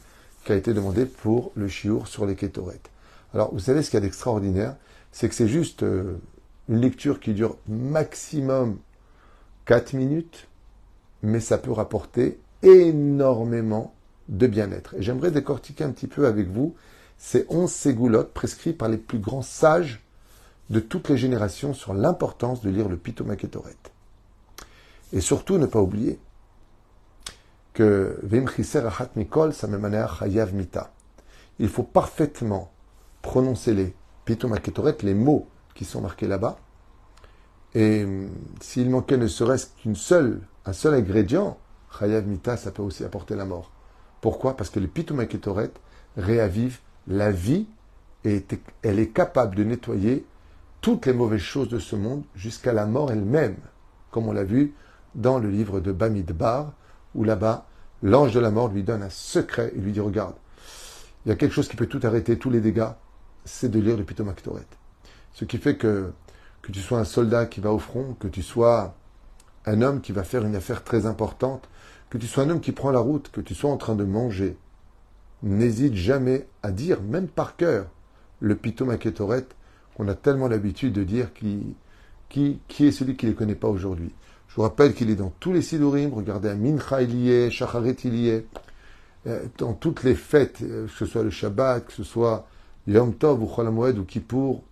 qui 0.44 0.52
a 0.52 0.56
été 0.56 0.72
demandé 0.72 1.06
pour 1.06 1.52
le 1.54 1.68
chiour 1.68 2.08
sur 2.08 2.24
les 2.24 2.36
kétorettes. 2.36 2.90
Alors, 3.34 3.52
vous 3.52 3.60
savez 3.60 3.82
ce 3.82 3.90
qu'il 3.90 3.98
y 3.98 4.02
a 4.02 4.06
d'extraordinaire? 4.06 4.76
C'est 5.12 5.28
que 5.28 5.34
c'est 5.34 5.48
juste 5.48 5.82
euh, 5.82 6.14
une 6.68 6.80
lecture 6.80 7.20
qui 7.20 7.34
dure 7.34 7.56
maximum 7.68 8.78
4 9.66 9.94
minutes, 9.94 10.46
mais 11.22 11.40
ça 11.40 11.58
peut 11.58 11.72
rapporter 11.72 12.38
énormément 12.62 13.94
de 14.28 14.46
bien-être. 14.46 14.94
Et 14.94 15.02
j'aimerais 15.02 15.30
décortiquer 15.30 15.84
un 15.84 15.90
petit 15.90 16.06
peu 16.06 16.26
avec 16.26 16.48
vous 16.48 16.74
ces 17.18 17.46
11 17.48 17.70
ségoulottes 17.70 18.32
prescrits 18.32 18.72
par 18.72 18.88
les 18.88 18.98
plus 18.98 19.18
grands 19.18 19.42
sages 19.42 20.02
de 20.70 20.80
toutes 20.80 21.08
les 21.08 21.16
générations 21.16 21.74
sur 21.74 21.94
l'importance 21.94 22.60
de 22.60 22.70
lire 22.70 22.88
le 22.88 22.96
Pitomaketoret. 22.96 23.76
Et 25.12 25.20
surtout, 25.20 25.58
ne 25.58 25.66
pas 25.66 25.80
oublier 25.80 26.18
que 27.72 28.18
Mikol 29.16 29.52
Mita. 30.52 30.92
Il 31.58 31.68
faut 31.68 31.82
parfaitement 31.82 32.72
prononcer 33.22 33.74
les 33.74 33.94
Pitomaketoret, 34.24 34.96
les 35.02 35.14
mots 35.14 35.46
qui 35.74 35.84
sont 35.84 36.00
marqués 36.00 36.26
là-bas. 36.26 36.58
Et 37.74 38.04
hum, 38.04 38.30
s'il 38.60 38.90
manquait 38.90 39.18
ne 39.18 39.26
serait-ce 39.26 39.68
qu'une 39.82 39.96
seule, 39.96 40.40
un 40.64 40.72
seul 40.72 40.94
ingrédient, 40.94 41.58
Chayav 41.98 42.26
Mita, 42.26 42.56
ça 42.56 42.70
peut 42.70 42.82
aussi 42.82 43.04
apporter 43.04 43.36
la 43.36 43.44
mort. 43.44 43.70
Pourquoi? 44.20 44.56
Parce 44.56 44.70
que 44.70 44.80
les 44.80 44.88
Pitomaketoret 44.88 45.70
réavivent 46.16 46.80
la 47.06 47.30
vie 47.30 47.66
et 48.24 48.44
elle 48.82 48.98
est 48.98 49.10
capable 49.10 49.54
de 49.54 49.64
nettoyer 49.64 50.26
toutes 50.86 51.06
les 51.06 51.12
mauvaises 51.12 51.40
choses 51.40 51.68
de 51.68 51.80
ce 51.80 51.96
monde 51.96 52.22
jusqu'à 52.36 52.72
la 52.72 52.86
mort 52.86 53.10
elle-même, 53.10 53.56
comme 54.12 54.28
on 54.28 54.32
l'a 54.32 54.44
vu 54.44 54.72
dans 55.16 55.40
le 55.40 55.50
livre 55.50 55.80
de 55.80 55.90
Bamidbar, 55.90 56.74
où 57.16 57.24
là-bas, 57.24 57.66
l'ange 58.04 58.32
de 58.32 58.38
la 58.38 58.52
mort 58.52 58.68
lui 58.68 58.84
donne 58.84 59.02
un 59.02 59.10
secret 59.10 59.72
et 59.74 59.80
lui 59.80 59.90
dit 59.90 59.98
Regarde, 59.98 60.36
il 61.24 61.30
y 61.30 61.32
a 61.32 61.34
quelque 61.34 61.54
chose 61.54 61.66
qui 61.66 61.74
peut 61.74 61.88
tout 61.88 61.98
arrêter, 62.04 62.38
tous 62.38 62.50
les 62.50 62.60
dégâts, 62.60 62.92
c'est 63.44 63.68
de 63.68 63.80
lire 63.80 63.96
le 63.96 64.04
Pitomaktoret. 64.04 64.62
Ce 65.32 65.44
qui 65.44 65.58
fait 65.58 65.76
que, 65.76 66.12
que 66.62 66.70
tu 66.70 66.78
sois 66.78 67.00
un 67.00 67.04
soldat 67.04 67.46
qui 67.46 67.60
va 67.60 67.72
au 67.72 67.80
front, 67.80 68.14
que 68.20 68.28
tu 68.28 68.44
sois 68.44 68.94
un 69.64 69.82
homme 69.82 70.00
qui 70.00 70.12
va 70.12 70.22
faire 70.22 70.44
une 70.44 70.54
affaire 70.54 70.84
très 70.84 71.04
importante, 71.04 71.68
que 72.10 72.16
tu 72.16 72.28
sois 72.28 72.44
un 72.44 72.50
homme 72.50 72.60
qui 72.60 72.70
prend 72.70 72.92
la 72.92 73.00
route, 73.00 73.32
que 73.32 73.40
tu 73.40 73.56
sois 73.56 73.72
en 73.72 73.76
train 73.76 73.96
de 73.96 74.04
manger, 74.04 74.56
n'hésite 75.42 75.94
jamais 75.94 76.46
à 76.62 76.70
dire, 76.70 77.02
même 77.02 77.26
par 77.26 77.56
cœur, 77.56 77.86
le 78.38 78.54
Pitom 78.54 78.90
Aketoret, 78.90 79.46
qu'on 79.96 80.08
a 80.08 80.14
tellement 80.14 80.48
l'habitude 80.48 80.92
de 80.92 81.04
dire 81.04 81.32
qui, 81.32 81.74
qui, 82.28 82.58
qui 82.68 82.86
est 82.86 82.92
celui 82.92 83.16
qui 83.16 83.26
ne 83.26 83.30
les 83.30 83.36
connaît 83.36 83.54
pas 83.54 83.68
aujourd'hui. 83.68 84.12
Je 84.48 84.56
vous 84.56 84.62
rappelle 84.62 84.94
qu'il 84.94 85.10
est 85.10 85.16
dans 85.16 85.32
tous 85.40 85.52
les 85.52 85.62
Sidurim, 85.62 86.12
regardez 86.12 86.48
à 86.48 86.54
Mincha 86.54 87.02
il 87.02 87.50
Shacharet 87.50 87.96
il 88.04 88.44
euh, 89.26 89.42
dans 89.58 89.72
toutes 89.72 90.04
les 90.04 90.14
fêtes, 90.14 90.60
euh, 90.62 90.86
que 90.86 90.92
ce 90.92 91.06
soit 91.06 91.22
le 91.22 91.30
Shabbat, 91.30 91.86
que 91.86 91.92
ce 91.92 92.04
soit 92.04 92.46
Yom 92.86 93.14
Tov 93.14 93.42
ou 93.42 93.46
Chol 93.46 93.68
ou 93.68 94.04
Kippour, 94.04 94.62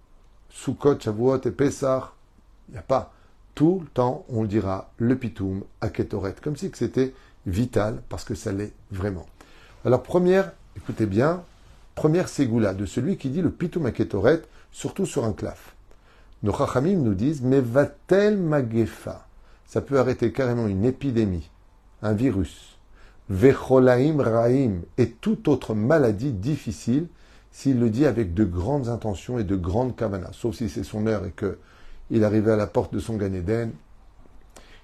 Sukkot, 0.49 1.01
Shavuot 1.01 1.41
et 1.45 1.51
Pesach, 1.51 2.05
il 2.69 2.73
n'y 2.73 2.79
a 2.79 2.83
pas. 2.83 3.13
Tout 3.55 3.81
le 3.83 3.89
temps, 3.89 4.25
on 4.29 4.43
le 4.43 4.49
dira, 4.49 4.91
le 4.99 5.17
Pitoum 5.17 5.63
à 5.81 5.89
Ketoret, 5.89 6.35
comme 6.43 6.57
si 6.57 6.71
c'était 6.75 7.13
vital, 7.47 8.01
parce 8.09 8.25
que 8.25 8.35
ça 8.35 8.53
l'est 8.53 8.73
vraiment. 8.91 9.27
Alors, 9.85 10.03
première, 10.03 10.53
écoutez 10.77 11.07
bien, 11.07 11.43
première 11.95 12.29
ségoula 12.29 12.75
de 12.75 12.87
celui 12.87 13.17
qui 13.17 13.31
dit 13.31 13.43
le 13.43 13.51
Pitoum 13.51 13.87
à 13.87 13.91
Ketoret, 13.91 14.43
surtout 14.75 15.07
sur 15.07 15.25
un 15.25 15.33
claf. 15.33 15.77
Nos 16.43 16.53
Chachamim 16.53 16.99
nous 16.99 17.15
disent, 17.15 17.43
mais 17.43 17.61
va-t-elle 17.61 18.37
magefa? 18.37 19.27
Ça 19.65 19.81
peut 19.81 20.01
arrêter 20.01 20.33
carrément 20.33 20.67
une 20.67 20.85
épidémie, 20.85 21.49
un 22.03 22.13
virus, 22.13 22.77
vecholaim 23.31 24.21
raim, 24.21 24.81
et 24.99 25.11
toute 25.11 25.47
autre 25.47 25.75
maladie 25.75 26.33
difficile, 26.33 27.07
s'il 27.53 27.79
le 27.79 27.89
dit 27.89 28.05
avec 28.05 28.35
de 28.35 28.45
grandes 28.45 28.89
intentions 28.89 29.39
et 29.39 29.45
de 29.45 29.55
grandes 29.55 29.95
kavanas, 29.95 30.33
sauf 30.33 30.57
si 30.57 30.69
c'est 30.69 30.83
son 30.83 31.07
heure 31.07 31.25
et 31.25 31.31
que 31.31 31.57
il 32.11 32.25
arrivait 32.25 32.53
à 32.53 32.57
la 32.57 32.67
porte 32.67 32.93
de 32.93 32.99
son 32.99 33.17
Gan 33.17 33.31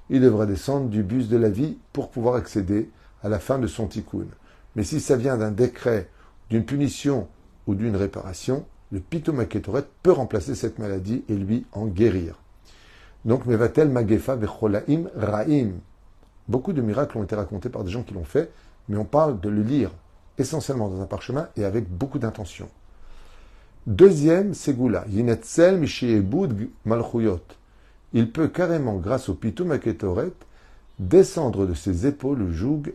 il 0.09 0.21
devra 0.21 0.47
descendre 0.47 0.89
du 0.89 1.03
bus 1.03 1.29
de 1.29 1.37
la 1.37 1.51
vie 1.51 1.79
pour 1.93 2.11
pouvoir 2.11 2.37
accéder 2.37 2.91
à 3.23 3.29
la 3.29 3.41
fin 3.41 3.59
de 3.59 3.67
son 3.67 3.87
tikkun. 3.87 4.27
Mais 4.77 4.85
si 4.85 5.01
ça 5.01 5.17
vient 5.17 5.37
d'un 5.37 5.51
décret, 5.51 6.09
d'une 6.49 6.65
punition 6.65 7.29
ou 7.67 7.75
d'une 7.75 7.97
réparation, 7.97 8.65
le 8.93 9.01
pitomaketoret 9.01 9.85
peut 10.03 10.13
remplacer 10.13 10.55
cette 10.55 10.79
maladie 10.79 11.25
et 11.29 11.35
lui 11.35 11.67
en 11.73 11.87
guérir. 11.87 12.35
Donc, 13.25 13.47
mevatel 13.47 13.89
magefa 13.89 14.37
vecholaim 14.37 15.05
raim. 15.15 15.73
Beaucoup 16.49 16.73
de 16.73 16.81
miracles 16.81 17.19
ont 17.19 17.23
été 17.23 17.37
racontés 17.37 17.69
par 17.69 17.85
des 17.85 17.91
gens 17.91 18.03
qui 18.03 18.15
l'ont 18.15 18.25
fait, 18.25 18.51
mais 18.89 18.97
on 18.97 19.05
parle 19.05 19.41
de 19.41 19.49
le 19.49 19.63
lire 19.63 19.91
essentiellement 20.39 20.89
dans 20.89 21.01
un 21.01 21.07
parchemin 21.07 21.49
et 21.57 21.65
avec 21.65 21.89
beaucoup 21.89 22.19
d'intention. 22.19 22.69
Deuxième, 23.87 24.55
Segula, 24.55 25.05
Yinetzel 25.09 25.79
Mishiebud 25.79 26.71
Malchuyot. 26.85 27.41
Il 28.13 28.31
peut 28.33 28.49
carrément, 28.49 28.97
grâce 28.97 29.29
au 29.29 29.35
Pitum 29.35 29.71
Aketoret, 29.71 30.33
descendre 30.99 31.67
de 31.67 31.75
ses 31.75 32.07
épaules 32.07 32.39
le 32.39 32.53
joug 32.53 32.93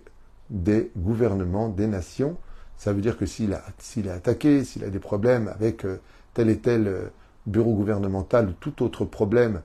des 0.50 0.92
gouvernements, 0.98 1.70
des 1.70 1.88
nations. 1.88 2.38
Ça 2.78 2.94
veut 2.94 3.02
dire 3.02 3.18
que 3.18 3.26
s'il 3.26 3.54
a, 3.54 3.64
s'il 3.80 4.08
est 4.08 4.12
attaqué, 4.12 4.64
s'il 4.64 4.84
a 4.84 4.90
des 4.90 5.00
problèmes 5.00 5.48
avec 5.48 5.86
euh, 5.86 6.00
tel 6.34 6.50
et 6.50 6.60
tel 6.60 6.88
euh, 6.88 7.08
bureau 7.46 7.74
gouvernemental 7.74 8.50
ou 8.50 8.54
tout 8.54 8.84
autre 8.84 9.06
problème 9.06 9.62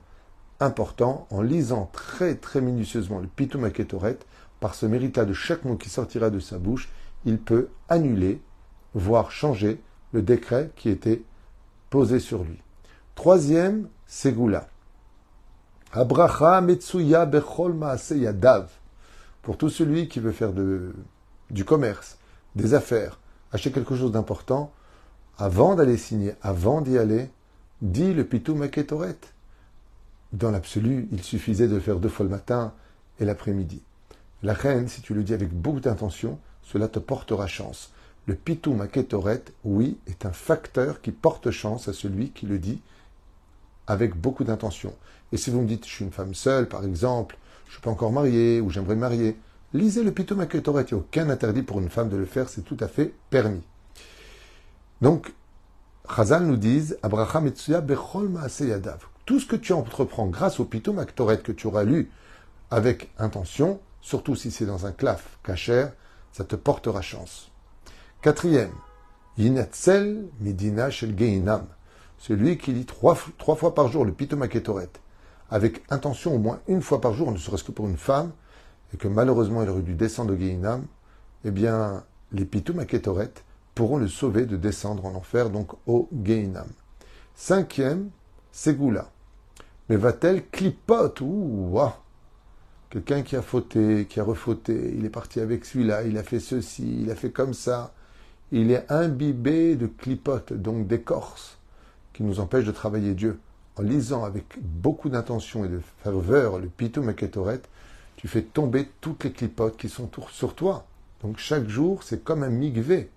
important, 0.59 1.27
en 1.31 1.41
lisant 1.41 1.89
très 1.91 2.35
très 2.35 2.61
minutieusement 2.61 3.19
le 3.19 3.27
Pitum 3.27 3.63
Aketoret, 3.63 4.17
par 4.59 4.75
ce 4.75 4.85
mérite 4.85 5.19
de 5.19 5.33
chaque 5.33 5.65
mot 5.65 5.75
qui 5.75 5.89
sortira 5.89 6.29
de 6.29 6.39
sa 6.39 6.59
bouche, 6.59 6.89
il 7.25 7.39
peut 7.39 7.69
annuler, 7.89 8.41
voire 8.93 9.31
changer 9.31 9.81
le 10.13 10.21
décret 10.21 10.71
qui 10.75 10.89
était 10.89 11.23
posé 11.89 12.19
sur 12.19 12.43
lui. 12.43 12.59
Troisième, 13.15 13.87
Segula. 14.07 14.67
Abraha 15.93 16.61
Metsuya 16.61 17.25
Bechol 17.25 17.75
Yadav. 18.11 18.69
Pour 19.41 19.57
tout 19.57 19.69
celui 19.69 20.07
qui 20.07 20.19
veut 20.19 20.31
faire 20.31 20.53
du 20.53 21.65
commerce, 21.65 22.17
des 22.55 22.73
affaires, 22.73 23.19
acheter 23.51 23.71
quelque 23.71 23.95
chose 23.95 24.11
d'important, 24.11 24.71
avant 25.37 25.75
d'aller 25.75 25.97
signer, 25.97 26.33
avant 26.41 26.81
d'y 26.81 26.97
aller, 26.97 27.29
dit 27.81 28.13
le 28.13 28.25
Pitou 28.25 28.55
Maketoret. 28.55 29.17
Dans 30.33 30.51
l'absolu, 30.51 31.07
il 31.11 31.23
suffisait 31.23 31.67
de 31.67 31.79
faire 31.79 31.99
deux 31.99 32.09
fois 32.09 32.23
le 32.23 32.31
matin 32.31 32.73
et 33.19 33.25
l'après-midi. 33.25 33.81
La 34.43 34.53
reine, 34.53 34.87
si 34.87 35.01
tu 35.01 35.13
le 35.13 35.23
dis 35.23 35.33
avec 35.33 35.53
beaucoup 35.53 35.81
d'intention, 35.81 36.39
cela 36.63 36.87
te 36.87 36.99
portera 36.99 37.47
chance. 37.47 37.91
Le 38.27 38.35
pitou 38.35 38.73
maketoret, 38.73 39.43
oui, 39.63 39.97
est 40.07 40.25
un 40.25 40.31
facteur 40.31 41.01
qui 41.01 41.11
porte 41.11 41.51
chance 41.51 41.87
à 41.87 41.93
celui 41.93 42.29
qui 42.29 42.45
le 42.45 42.59
dit 42.59 42.81
avec 43.87 44.15
beaucoup 44.15 44.43
d'intention. 44.43 44.93
Et 45.31 45.37
si 45.37 45.49
vous 45.49 45.61
me 45.61 45.67
dites, 45.67 45.85
je 45.85 45.91
suis 45.91 46.05
une 46.05 46.11
femme 46.11 46.33
seule, 46.33 46.67
par 46.67 46.85
exemple, 46.85 47.37
je 47.65 47.69
ne 47.69 47.73
suis 47.73 47.81
pas 47.81 47.91
encore 47.91 48.11
mariée 48.11 48.61
ou 48.61 48.69
j'aimerais 48.69 48.95
me 48.95 49.01
marier, 49.01 49.37
lisez 49.73 50.03
le 50.03 50.11
pitou 50.11 50.35
maketoret. 50.35 50.85
Il 50.89 50.93
n'y 50.93 50.99
a 50.99 51.03
aucun 51.03 51.29
interdit 51.29 51.63
pour 51.63 51.79
une 51.79 51.89
femme 51.89 52.09
de 52.09 52.17
le 52.17 52.25
faire, 52.25 52.49
c'est 52.49 52.61
tout 52.61 52.77
à 52.79 52.87
fait 52.87 53.13
permis. 53.29 53.63
Donc, 55.01 55.33
Chazal 56.13 56.45
nous 56.45 56.57
dit, 56.57 56.93
Abraham 57.03 57.47
Etsuya 57.47 57.81
Bechol 57.81 58.31
Yadav. 58.59 59.05
Tout 59.25 59.39
ce 59.39 59.45
que 59.45 59.55
tu 59.55 59.73
entreprends 59.73 60.27
grâce 60.27 60.59
au 60.59 60.65
pitou 60.65 60.93
maketoret 60.93 61.39
que 61.39 61.51
tu 61.51 61.67
auras 61.67 61.83
lu 61.83 62.09
avec 62.69 63.11
intention, 63.17 63.79
surtout 64.01 64.35
si 64.35 64.51
c'est 64.51 64.65
dans 64.65 64.85
un 64.85 64.91
claf 64.91 65.37
cachère, 65.43 65.93
ça 66.31 66.43
te 66.43 66.55
portera 66.55 67.01
chance. 67.01 67.51
Quatrième, 68.21 68.71
Yinatzel 69.37 70.27
Medina 70.39 70.89
Shel 70.89 71.15
Geinam, 71.17 71.65
celui 72.17 72.57
qui 72.57 72.71
lit 72.71 72.85
trois, 72.85 73.15
fois 73.15 73.73
par 73.73 73.87
jour 73.87 74.05
le 74.05 74.11
Pitomaketoret, 74.11 74.89
avec 75.49 75.83
intention 75.89 76.35
au 76.35 76.37
moins 76.37 76.59
une 76.67 76.81
fois 76.81 77.01
par 77.01 77.13
jour, 77.13 77.31
ne 77.31 77.37
serait-ce 77.37 77.63
que 77.63 77.71
pour 77.71 77.87
une 77.87 77.97
femme, 77.97 78.31
et 78.93 78.97
que 78.97 79.07
malheureusement 79.07 79.63
il 79.63 79.69
aurait 79.69 79.81
dû 79.81 79.95
descendre 79.95 80.33
au 80.33 80.37
Geinam, 80.37 80.85
eh 81.45 81.51
bien, 81.51 82.03
les 82.31 82.45
Pitomaketoret 82.45 83.31
pourront 83.75 83.97
le 83.97 84.07
sauver 84.07 84.45
de 84.45 84.57
descendre 84.57 85.05
en 85.05 85.15
enfer, 85.15 85.49
donc 85.49 85.71
au 85.87 86.09
Geinam. 86.23 86.67
Cinquième, 87.35 88.09
Segula. 88.51 89.09
Mais 89.89 89.95
va-t-elle 89.95 90.47
clipote? 90.47 91.21
Ou 91.21 91.79
Quelqu'un 92.89 93.21
qui 93.21 93.35
a 93.37 93.41
fauté, 93.41 94.05
qui 94.05 94.19
a 94.19 94.23
refauté, 94.23 94.93
il 94.97 95.05
est 95.05 95.09
parti 95.09 95.39
avec 95.39 95.65
celui-là, 95.65 96.03
il 96.03 96.17
a 96.17 96.23
fait 96.23 96.41
ceci, 96.41 97.03
il 97.03 97.09
a 97.09 97.15
fait 97.15 97.31
comme 97.31 97.53
ça 97.53 97.93
il 98.51 98.71
est 98.71 98.85
imbibé 98.91 99.75
de 99.75 99.87
clipotes, 99.87 100.53
donc 100.53 100.87
d'écorce, 100.87 101.57
qui 102.13 102.23
nous 102.23 102.39
empêchent 102.39 102.65
de 102.65 102.71
travailler 102.71 103.13
Dieu. 103.13 103.39
En 103.77 103.83
lisant 103.83 104.25
avec 104.25 104.57
beaucoup 104.61 105.07
d'intention 105.07 105.63
et 105.63 105.69
de 105.69 105.79
ferveur 106.03 106.59
le 106.59 106.67
Pitou 106.67 107.01
Maketoret, 107.01 107.61
tu 108.21 108.27
fais 108.27 108.43
tomber 108.43 108.87
toutes 109.01 109.23
les 109.23 109.31
clipotes 109.31 109.77
qui 109.77 109.89
sont 109.89 110.07
sur 110.29 110.53
toi. 110.53 110.85
Donc 111.23 111.39
chaque 111.39 111.67
jour, 111.67 112.03
c'est 112.03 112.23
comme 112.23 112.43
un 112.43 112.49
migvé. 112.49 113.09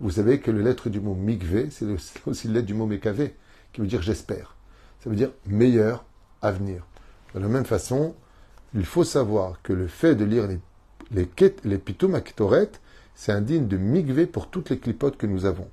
Vous 0.00 0.10
savez 0.10 0.38
que 0.38 0.50
le 0.50 0.60
lettre 0.60 0.90
du 0.90 1.00
mot 1.00 1.14
migvé, 1.14 1.68
c'est 1.70 1.86
aussi 2.26 2.46
le 2.46 2.52
lettre 2.52 2.66
du 2.66 2.74
mot 2.74 2.84
mekavé, 2.84 3.34
qui 3.72 3.80
veut 3.80 3.86
dire 3.86 4.02
j'espère. 4.02 4.56
Ça 5.02 5.08
veut 5.08 5.16
dire 5.16 5.30
meilleur 5.46 6.04
avenir. 6.42 6.84
De 7.34 7.40
la 7.40 7.48
même 7.48 7.64
façon, 7.64 8.14
il 8.74 8.84
faut 8.84 9.02
savoir 9.02 9.62
que 9.62 9.72
le 9.72 9.86
fait 9.86 10.14
de 10.14 10.26
lire 10.26 10.46
les, 10.46 10.58
les, 11.10 11.54
les 11.64 11.80
c'est 13.14 13.32
indigne 13.32 13.66
de 13.66 13.78
migvé 13.78 14.26
pour 14.26 14.48
toutes 14.48 14.68
les 14.68 14.78
clipotes 14.78 15.16
que 15.16 15.26
nous 15.26 15.46
avons. 15.46 15.70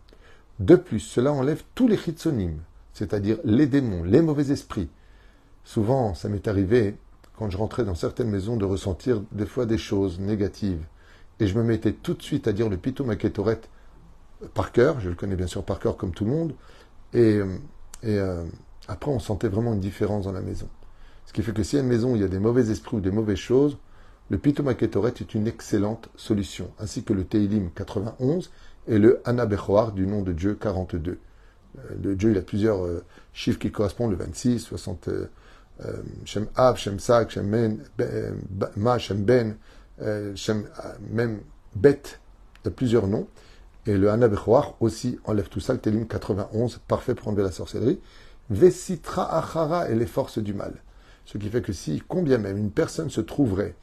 De 0.60 0.78
plus, 0.78 1.02
cela 1.02 1.34
enlève 1.34 1.64
tous 1.76 1.90
les 1.90 1.98
chitsonim, 1.98 2.54
c'est-à-dire 2.94 3.38
les 3.44 3.68
démons, 3.68 4.04
les 4.04 4.22
mauvais 4.22 4.50
esprits. 4.50 4.90
Souvent, 5.66 6.14
ça 6.14 6.30
m'est 6.30 6.48
arrivé, 6.48 6.96
quand 7.38 7.50
je 7.50 7.58
rentrais 7.58 7.84
dans 7.84 7.96
certaines 7.96 8.30
maisons, 8.30 8.58
de 8.58 8.66
ressentir 8.66 9.22
des 9.32 9.46
fois 9.46 9.66
des 9.66 9.78
choses 9.78 10.20
négatives. 10.20 10.84
Et 11.40 11.48
je 11.48 11.58
me 11.58 11.64
mettais 11.64 11.94
tout 11.94 12.14
de 12.14 12.22
suite 12.22 12.48
à 12.48 12.54
dire 12.54 12.70
le 12.70 12.78
pitou 12.78 13.10
Aketoret 13.10 13.62
par 14.54 14.72
cœur, 14.72 15.00
je 15.00 15.10
le 15.10 15.16
connais 15.16 15.36
bien 15.36 15.48
sûr 15.48 15.64
par 15.64 15.80
cœur 15.80 15.98
comme 15.98 16.12
tout 16.12 16.26
le 16.26 16.32
monde, 16.32 16.54
et, 17.14 17.40
et 18.04 18.18
euh, 18.20 18.44
après 18.88 19.12
on 19.12 19.20
sentait 19.20 19.48
vraiment 19.48 19.74
une 19.74 19.80
différence 19.80 20.26
dans 20.26 20.32
la 20.32 20.42
maison. 20.42 20.68
Ce 21.26 21.34
qui 21.34 21.42
fait 21.44 21.54
que 21.54 21.62
y 21.62 21.78
a 21.78 21.82
une 21.82 21.88
maison 21.88 22.16
il 22.16 22.22
y 22.22 22.26
a 22.26 22.28
des 22.28 22.40
mauvais 22.40 22.70
esprits 22.70 22.98
ou 22.98 23.02
des 23.02 23.12
mauvaises 23.12 23.38
choses, 23.38 23.78
le 24.30 24.38
Pitomaketoret 24.38 25.14
est 25.22 25.34
une 25.36 25.48
excellente 25.48 26.10
solution, 26.16 26.72
ainsi 26.80 27.04
que 27.04 27.14
le 27.14 27.24
Teilim 27.24 27.70
91 27.74 28.52
et 28.88 28.98
le 28.98 29.22
Anabechoar 29.26 29.94
du 29.94 30.06
nom 30.06 30.22
de 30.22 30.34
Dieu 30.34 30.56
42. 30.56 31.12
Euh, 31.78 31.82
le 32.04 32.16
Dieu, 32.16 32.32
il 32.32 32.38
a 32.38 32.42
plusieurs 32.42 32.86
euh, 32.86 33.04
chiffres 33.34 33.60
qui 33.60 33.72
correspondent, 33.72 34.12
le 34.12 34.18
26, 34.18 34.60
60, 34.60 35.08
euh, 35.08 35.30
Shem 36.26 36.48
Av, 36.56 36.78
Shem 36.78 37.00
Sak, 37.00 37.32
Shem 37.32 37.48
Men, 37.48 37.84
Ma, 38.76 38.98
Shem 38.98 39.24
Ben, 39.24 39.58
Shem 40.36 40.68
même 41.10 41.42
Bet, 41.76 42.02
il 42.64 42.70
a 42.70 42.72
plusieurs 42.72 43.08
noms. 43.08 43.28
Et 43.86 43.98
le 43.98 44.10
Anabechoar 44.10 44.76
aussi 44.82 45.18
enlève 45.24 45.48
tout 45.48 45.62
ça, 45.62 45.74
le 45.74 45.80
Teilim 45.80 46.08
91, 46.08 46.80
parfait 46.88 47.16
pour 47.16 47.30
enlever 47.30 47.44
la 47.44 47.52
sorcellerie. 47.52 48.00
Vesitra 48.50 49.38
Achara 49.38 49.90
et 49.90 49.96
les 49.96 50.06
forces 50.06 50.40
du 50.40 50.54
mal. 50.54 50.74
Ce 51.26 51.38
qui 51.38 51.50
fait 51.50 51.62
que 51.62 51.74
si, 51.74 52.02
combien 52.08 52.38
même 52.38 52.58
une 52.58 52.72
personne 52.72 53.10
se 53.10 53.22
trouverait 53.22 53.76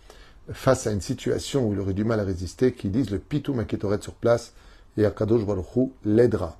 face 0.53 0.87
à 0.87 0.93
une 0.93 1.01
situation 1.01 1.67
où 1.67 1.73
il 1.73 1.81
aurait 1.81 1.95
du 1.95 2.05
mal 2.05 2.21
à 2.21 2.25
résister, 2.25 2.73
qu'ils 2.73 2.91
disent 2.91 3.11
le 3.11 3.19
pitou 3.19 3.55
maketoret 3.55 4.01
sur 4.01 4.15
place 4.15 4.53
et 4.97 5.07
Akadosh 5.07 5.47
Baruchou 5.47 5.93
l'aidera. 6.05 6.59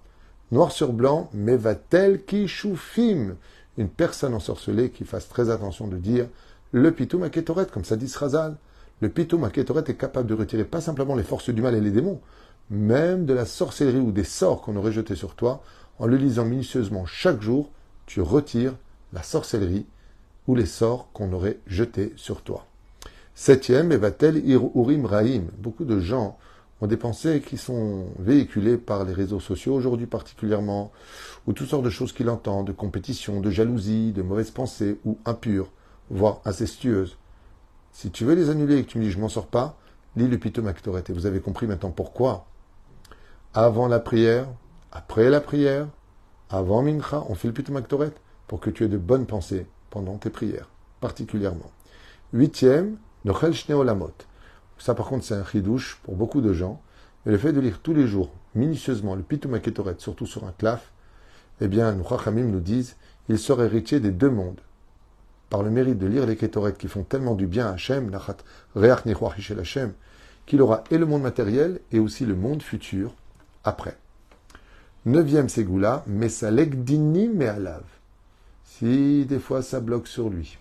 Noir 0.51 0.73
sur 0.73 0.93
blanc, 0.93 1.29
mais 1.35 1.57
va-t-elle 1.57 2.25
qui 2.25 2.49
Une 3.77 3.89
personne 3.89 4.35
ensorcelée 4.35 4.91
qui 4.91 5.05
fasse 5.05 5.29
très 5.29 5.51
attention 5.51 5.89
de 5.89 5.97
dire 5.97 6.27
le 6.73 6.93
pitou 6.93 7.19
maketoret, 7.19 7.67
comme 7.67 7.85
ça 7.85 7.97
dit 7.97 8.09
Srazal. 8.09 8.57
Le 9.01 9.09
pitou 9.09 9.39
maketoret 9.39 9.85
est 9.87 9.97
capable 9.97 10.29
de 10.29 10.35
retirer 10.35 10.65
pas 10.65 10.81
simplement 10.81 11.15
les 11.15 11.23
forces 11.23 11.51
du 11.51 11.63
mal 11.63 11.75
et 11.75 11.81
les 11.81 11.91
démons, 11.91 12.21
même 12.71 13.27
de 13.27 13.35
la 13.35 13.47
sorcellerie 13.47 13.99
ou 13.99 14.13
des 14.13 14.25
sorts 14.25 14.63
qu'on 14.63 14.77
aurait 14.77 14.93
jetés 14.93 15.17
sur 15.17 15.35
toi, 15.35 15.63
en 15.99 16.07
le 16.07 16.17
lisant 16.17 16.45
minutieusement 16.45 17.07
chaque 17.07 17.43
jour, 17.43 17.71
tu 18.07 18.21
retires 18.21 18.75
la 19.13 19.23
sorcellerie 19.23 19.87
ou 20.47 20.55
les 20.55 20.67
sorts 20.67 21.09
qu'on 21.13 21.33
aurait 21.33 21.59
jetés 21.67 22.13
sur 22.17 22.43
toi. 22.43 22.67
Septième, 23.35 23.91
Evatel 23.91 24.43
Urim 24.49 25.07
Rahim. 25.07 25.49
Beaucoup 25.59 25.85
de 25.85 25.99
gens 25.99 26.39
des 26.87 26.97
pensées 26.97 27.41
qui 27.41 27.57
sont 27.57 28.07
véhiculées 28.19 28.77
par 28.77 29.05
les 29.05 29.13
réseaux 29.13 29.41
sociaux 29.41 29.75
aujourd'hui 29.75 30.07
particulièrement, 30.07 30.93
ou 31.47 31.53
toutes 31.53 31.69
sortes 31.69 31.85
de 31.85 31.91
choses 31.91 32.13
qu'il 32.13 32.29
entend, 32.29 32.63
de 32.63 32.73
compétition, 32.73 33.41
de 33.41 33.51
jalousie, 33.51 34.13
de 34.13 34.23
mauvaises 34.23 34.51
pensées, 34.51 34.99
ou 35.05 35.19
impures, 35.25 35.71
voire 36.11 36.41
incestueuses. 36.45 37.17
Si 37.93 38.11
tu 38.11 38.25
veux 38.25 38.35
les 38.35 38.51
annuler 38.51 38.79
et 38.79 38.85
que 38.85 38.91
tu 38.91 38.99
me 38.99 39.05
dis 39.05 39.11
je 39.11 39.19
m'en 39.19 39.29
sors 39.29 39.47
pas, 39.47 39.77
lis 40.17 40.29
le 40.29 40.39
Pito 40.39 40.63
Et 40.63 41.13
vous 41.13 41.27
avez 41.27 41.41
compris 41.41 41.67
maintenant 41.67 41.91
pourquoi. 41.91 42.47
Avant 43.53 43.87
la 43.89 44.01
prière, 44.01 44.47
après 44.91 45.31
la 45.31 45.41
prière, 45.41 45.87
avant 46.51 46.83
Mincha, 46.83 47.25
on 47.29 47.35
fait 47.35 47.49
le 47.49 47.55
Pito 47.55 47.73
pour 48.49 48.61
que 48.61 48.71
tu 48.71 48.85
aies 48.85 48.89
de 48.89 48.99
bonnes 48.99 49.27
pensées 49.27 49.67
pendant 49.91 50.17
tes 50.17 50.31
prières, 50.31 50.69
particulièrement. 51.01 51.71
Huitième, 52.33 52.97
Nochel 53.25 53.55
Olamot. 53.71 54.13
Ça, 54.85 54.95
par 54.95 55.07
contre, 55.07 55.25
c'est 55.25 55.35
un 55.35 55.47
chidouche 55.47 55.99
pour 56.03 56.15
beaucoup 56.15 56.43
de 56.43 56.53
gens. 56.53 56.79
Mais 57.25 57.33
le 57.33 57.39
fait 57.39 57.55
de 57.55 57.61
lire 57.61 57.79
tous 57.83 57.95
les 57.95 58.07
jours, 58.07 58.35
minutieusement, 58.55 59.15
le 59.15 59.23
Pitoum 59.23 59.59
surtout 59.97 60.27
sur 60.27 60.45
un 60.45 60.53
claf, 60.53 60.93
eh 61.63 61.69
bien, 61.69 61.95
nos 61.95 62.07
Chachamim 62.07 62.49
nous 62.49 62.61
disent, 62.61 62.97
il 63.31 63.39
sera 63.39 63.65
héritier 63.65 63.99
des 63.99 64.11
deux 64.11 64.29
mondes. 64.29 64.61
Par 65.49 65.63
le 65.63 65.71
mérite 65.71 65.97
de 65.97 66.07
lire 66.07 66.27
les 66.27 66.37
Ketoret 66.37 66.75
qui 66.75 66.89
font 66.89 67.03
tellement 67.03 67.35
du 67.35 67.47
bien 67.47 67.69
à 67.69 67.73
Hachem, 67.73 68.11
Hachem, 68.77 69.93
qu'il 70.45 70.61
aura 70.61 70.85
et 70.91 70.99
le 70.99 71.07
monde 71.07 71.23
matériel 71.23 71.81
et 71.91 71.99
aussi 71.99 72.27
le 72.27 72.35
monde 72.35 72.61
futur 72.61 73.15
après. 73.65 73.97
Neuvième 75.07 75.49
Ségoula, 75.49 76.05
Mesalek 76.07 76.85
Dini 76.85 77.29
Me'alav. 77.29 77.85
Si 78.65 79.25
des 79.25 79.39
fois 79.39 79.63
ça 79.63 79.81
bloque 79.81 80.09
sur 80.09 80.29
lui, 80.29 80.59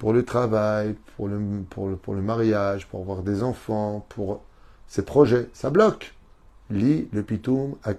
pour 0.00 0.14
le 0.14 0.24
travail, 0.24 0.96
pour 1.16 1.28
le, 1.28 2.22
mariage, 2.22 2.86
pour 2.86 3.02
avoir 3.02 3.22
des 3.22 3.42
enfants, 3.42 4.06
pour 4.08 4.40
ses 4.88 5.02
projets. 5.02 5.48
Ça 5.52 5.68
bloque. 5.68 6.14
Lis 6.70 7.06
le 7.12 7.22
pitoum 7.22 7.74
à. 7.84 7.92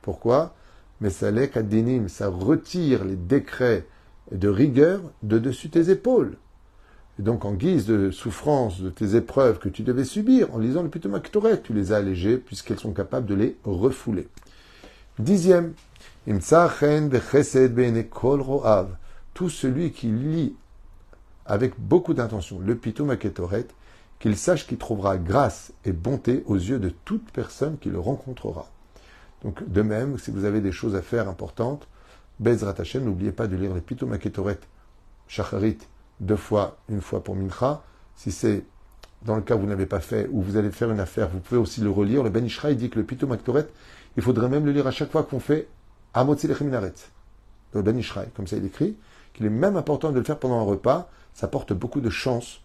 Pourquoi? 0.00 0.54
Mais 1.02 1.10
ça 1.10 1.30
dinim, 1.30 2.08
ça 2.08 2.28
retire 2.28 3.04
les 3.04 3.16
décrets 3.16 3.84
de 4.32 4.48
rigueur 4.48 5.02
de 5.22 5.38
dessus 5.38 5.68
tes 5.68 5.90
épaules. 5.90 6.38
Et 7.18 7.22
donc, 7.22 7.44
en 7.44 7.52
guise 7.52 7.84
de 7.84 8.10
souffrance 8.10 8.80
de 8.80 8.88
tes 8.88 9.14
épreuves 9.14 9.58
que 9.58 9.68
tu 9.68 9.82
devais 9.82 10.04
subir, 10.04 10.54
en 10.54 10.58
lisant 10.58 10.82
le 10.82 10.88
pitoum 10.88 11.16
à 11.16 11.20
tu 11.20 11.74
les 11.74 11.92
as 11.92 11.96
allégées 11.96 12.38
puisqu'elles 12.38 12.80
sont 12.80 12.94
capables 12.94 13.26
de 13.26 13.34
les 13.34 13.56
refouler. 13.64 14.26
Dixième, 15.18 15.74
tout 19.34 19.50
celui 19.50 19.92
qui 19.92 20.06
lit 20.06 20.54
avec 21.46 21.74
beaucoup 21.78 22.14
d'intention, 22.14 22.58
le 22.58 22.74
Pitoum 22.74 23.10
Aketoret, 23.10 23.66
qu'il 24.18 24.36
sache 24.36 24.66
qu'il 24.66 24.78
trouvera 24.78 25.18
grâce 25.18 25.72
et 25.84 25.92
bonté 25.92 26.42
aux 26.46 26.56
yeux 26.56 26.78
de 26.78 26.88
toute 26.88 27.30
personne 27.32 27.78
qui 27.78 27.90
le 27.90 27.98
rencontrera. 27.98 28.70
Donc, 29.42 29.68
de 29.68 29.82
même, 29.82 30.18
si 30.18 30.30
vous 30.30 30.44
avez 30.44 30.60
des 30.60 30.72
choses 30.72 30.94
à 30.96 31.02
faire 31.02 31.28
importantes, 31.28 31.86
Bezrat 32.40 32.74
Hashem, 32.78 33.04
n'oubliez 33.04 33.32
pas 33.32 33.46
de 33.46 33.56
lire 33.56 33.74
le 33.74 33.80
Pitoum 33.80 34.12
Aketoret, 34.12 34.58
Shacharit, 35.28 35.78
deux 36.20 36.36
fois, 36.36 36.78
une 36.88 37.00
fois 37.00 37.22
pour 37.22 37.36
Mincha. 37.36 37.82
Si 38.14 38.32
c'est 38.32 38.64
dans 39.22 39.36
le 39.36 39.42
cas 39.42 39.56
où 39.56 39.60
vous 39.60 39.66
n'avez 39.66 39.86
pas 39.86 40.00
fait, 40.00 40.28
ou 40.30 40.40
vous 40.40 40.56
allez 40.56 40.70
faire 40.70 40.90
une 40.90 41.00
affaire, 41.00 41.28
vous 41.28 41.40
pouvez 41.40 41.60
aussi 41.60 41.80
le 41.80 41.90
relire. 41.90 42.22
Le 42.22 42.30
Ben 42.30 42.46
dit 42.46 42.90
que 42.90 42.98
le 42.98 43.04
Pitoum 43.04 43.32
Aketoret, 43.32 43.68
il 44.16 44.22
faudrait 44.22 44.48
même 44.48 44.64
le 44.64 44.72
lire 44.72 44.86
à 44.86 44.90
chaque 44.90 45.10
fois 45.10 45.22
qu'on 45.22 45.40
fait 45.40 45.68
Amotzi 46.14 46.46
Lecheminaret. 46.46 46.94
Le 47.74 47.82
Ben 47.82 48.00
comme 48.34 48.46
ça 48.46 48.56
il 48.56 48.64
écrit, 48.64 48.96
qu'il 49.34 49.44
est 49.44 49.50
même 49.50 49.76
important 49.76 50.10
de 50.10 50.18
le 50.18 50.24
faire 50.24 50.38
pendant 50.38 50.60
un 50.60 50.64
repas, 50.64 51.10
ça 51.36 51.48
porte 51.48 51.74
beaucoup 51.74 52.00
de 52.00 52.08
chance. 52.08 52.62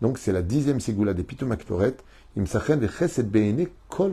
Donc 0.00 0.16
c'est 0.16 0.32
la 0.32 0.40
dixième 0.40 0.80
ségoula 0.80 1.12
des 1.12 1.22
Pitomaktoret. 1.22 1.94
Imsachen 2.38 2.80
de 2.80 2.88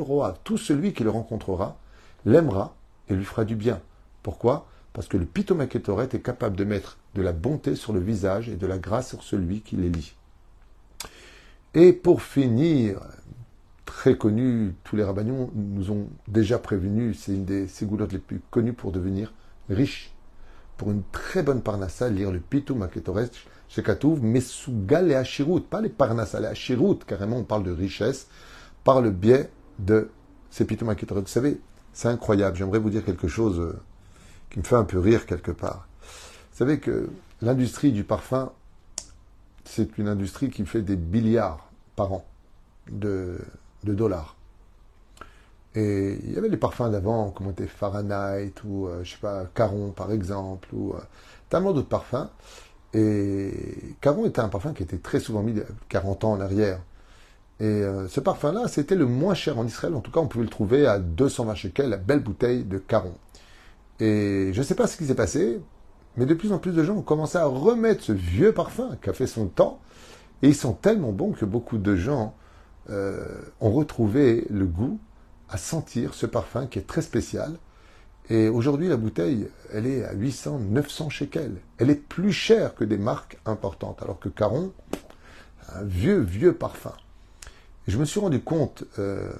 Roa. 0.03 0.37
Tout 0.43 0.57
celui 0.57 0.91
qui 0.91 1.03
le 1.03 1.09
rencontrera 1.09 1.79
l'aimera 2.25 2.75
et 3.07 3.15
lui 3.15 3.23
fera 3.23 3.45
du 3.45 3.55
bien. 3.55 3.79
Pourquoi? 4.21 4.67
Parce 4.91 5.07
que 5.07 5.15
le 5.15 5.25
Pitomaketoret 5.25 6.09
est 6.11 6.21
capable 6.21 6.57
de 6.57 6.65
mettre 6.65 6.97
de 7.15 7.21
la 7.21 7.31
bonté 7.31 7.75
sur 7.75 7.93
le 7.93 8.01
visage 8.01 8.49
et 8.49 8.57
de 8.57 8.67
la 8.67 8.77
grâce 8.77 9.07
sur 9.07 9.23
celui 9.23 9.61
qui 9.61 9.77
les 9.77 9.89
lit. 9.89 10.13
Et 11.73 11.93
pour 11.93 12.21
finir, 12.21 12.99
très 13.85 14.17
connu, 14.17 14.75
tous 14.83 14.97
les 14.97 15.05
rabbinions 15.05 15.49
nous 15.55 15.89
ont 15.89 16.09
déjà 16.27 16.59
prévenu, 16.59 17.13
c'est 17.13 17.31
une 17.31 17.45
des 17.45 17.69
ségoulottes 17.69 18.11
les 18.11 18.19
plus 18.19 18.41
connues 18.51 18.73
pour 18.73 18.91
devenir 18.91 19.33
riche. 19.69 20.13
Pour 20.75 20.91
une 20.91 21.03
très 21.13 21.43
bonne 21.43 21.61
parnassa, 21.61 22.09
lire 22.09 22.31
le 22.31 22.41
Pitum 23.71 23.83
Shekatouv, 23.83 24.23
Mesugal 24.23 25.11
et 25.11 25.15
Ashirut, 25.15 25.61
pas 25.61 25.81
les 25.81 25.89
Parnassa, 25.89 26.39
les 26.39 26.47
Ashirut, 26.47 26.99
carrément 27.05 27.37
on 27.37 27.43
parle 27.43 27.63
de 27.63 27.71
richesse, 27.71 28.27
par 28.83 29.01
le 29.01 29.11
biais 29.11 29.49
de 29.79 30.09
ces 30.49 30.65
Vous 30.65 31.27
savez, 31.27 31.61
c'est 31.93 32.09
incroyable, 32.09 32.57
j'aimerais 32.57 32.79
vous 32.79 32.89
dire 32.89 33.05
quelque 33.05 33.27
chose 33.27 33.59
euh, 33.59 33.79
qui 34.49 34.59
me 34.59 34.63
fait 34.63 34.75
un 34.75 34.83
peu 34.83 34.99
rire 34.99 35.25
quelque 35.25 35.51
part. 35.51 35.87
Vous 36.01 36.57
savez 36.57 36.79
que 36.79 37.09
l'industrie 37.41 37.93
du 37.93 38.03
parfum, 38.03 38.51
c'est 39.63 39.97
une 39.97 40.09
industrie 40.09 40.49
qui 40.49 40.65
fait 40.65 40.81
des 40.81 40.97
milliards 40.97 41.69
par 41.95 42.11
an 42.11 42.25
de, 42.89 43.39
dollars. 43.83 44.35
Et 45.73 46.19
il 46.23 46.33
y 46.33 46.37
avait 46.37 46.49
les 46.49 46.57
parfums 46.57 46.91
d'avant, 46.91 47.31
comme 47.31 47.51
était 47.51 47.65
Fahrenheit, 47.65 48.53
ou 48.65 48.87
je 48.87 48.91
euh, 48.91 49.03
je 49.05 49.11
sais 49.11 49.19
pas, 49.21 49.45
Caron 49.55 49.91
par 49.91 50.11
exemple, 50.11 50.67
ou 50.73 50.93
euh, 50.93 50.99
tellement 51.49 51.71
d'autres 51.71 51.87
parfums. 51.87 52.27
Et 52.93 53.53
Caron 54.01 54.25
était 54.25 54.41
un 54.41 54.49
parfum 54.49 54.73
qui 54.73 54.83
était 54.83 54.97
très 54.97 55.19
souvent 55.19 55.43
mis 55.43 55.55
40 55.89 56.23
ans 56.25 56.31
en 56.33 56.41
arrière. 56.41 56.79
Et 57.59 57.65
euh, 57.65 58.07
ce 58.07 58.19
parfum-là, 58.19 58.67
c'était 58.67 58.95
le 58.95 59.05
moins 59.05 59.35
cher 59.35 59.59
en 59.59 59.65
Israël. 59.65 59.93
En 59.93 60.01
tout 60.01 60.11
cas, 60.11 60.19
on 60.19 60.27
pouvait 60.27 60.43
le 60.43 60.49
trouver 60.49 60.87
à 60.87 60.99
220 60.99 61.55
shekels, 61.55 61.89
la 61.89 61.97
belle 61.97 62.19
bouteille 62.19 62.63
de 62.63 62.79
Caron. 62.79 63.13
Et 63.99 64.51
je 64.51 64.59
ne 64.59 64.63
sais 64.65 64.75
pas 64.75 64.87
ce 64.87 64.97
qui 64.97 65.05
s'est 65.05 65.15
passé, 65.15 65.61
mais 66.17 66.25
de 66.25 66.33
plus 66.33 66.51
en 66.51 66.57
plus 66.57 66.71
de 66.71 66.83
gens 66.83 66.95
ont 66.95 67.03
commencé 67.03 67.37
à 67.37 67.45
remettre 67.45 68.03
ce 68.03 68.11
vieux 68.11 68.51
parfum 68.51 68.97
qui 69.01 69.09
a 69.09 69.13
fait 69.13 69.27
son 69.27 69.45
temps. 69.45 69.79
Et 70.41 70.47
ils 70.47 70.55
sont 70.55 70.73
tellement 70.73 71.11
bons 71.11 71.33
que 71.33 71.45
beaucoup 71.45 71.77
de 71.77 71.95
gens 71.95 72.33
euh, 72.89 73.23
ont 73.59 73.71
retrouvé 73.71 74.47
le 74.49 74.65
goût 74.65 74.99
à 75.49 75.57
sentir 75.57 76.15
ce 76.15 76.25
parfum 76.25 76.65
qui 76.65 76.79
est 76.79 76.87
très 76.87 77.03
spécial. 77.03 77.53
Et 78.29 78.47
aujourd'hui, 78.47 78.87
la 78.87 78.97
bouteille, 78.97 79.47
elle 79.73 79.87
est 79.87 80.05
à 80.05 80.13
800, 80.13 80.59
900 80.59 81.09
shekels. 81.09 81.55
Elle 81.77 81.89
est 81.89 81.95
plus 81.95 82.31
chère 82.31 82.75
que 82.75 82.83
des 82.83 82.97
marques 82.97 83.37
importantes. 83.45 84.01
Alors 84.01 84.19
que 84.19 84.29
Caron, 84.29 84.71
un 85.73 85.83
vieux, 85.83 86.19
vieux 86.19 86.53
parfum. 86.53 86.93
Et 87.87 87.91
je 87.91 87.97
me 87.97 88.05
suis 88.05 88.19
rendu 88.19 88.39
compte, 88.39 88.83
euh, 88.99 89.31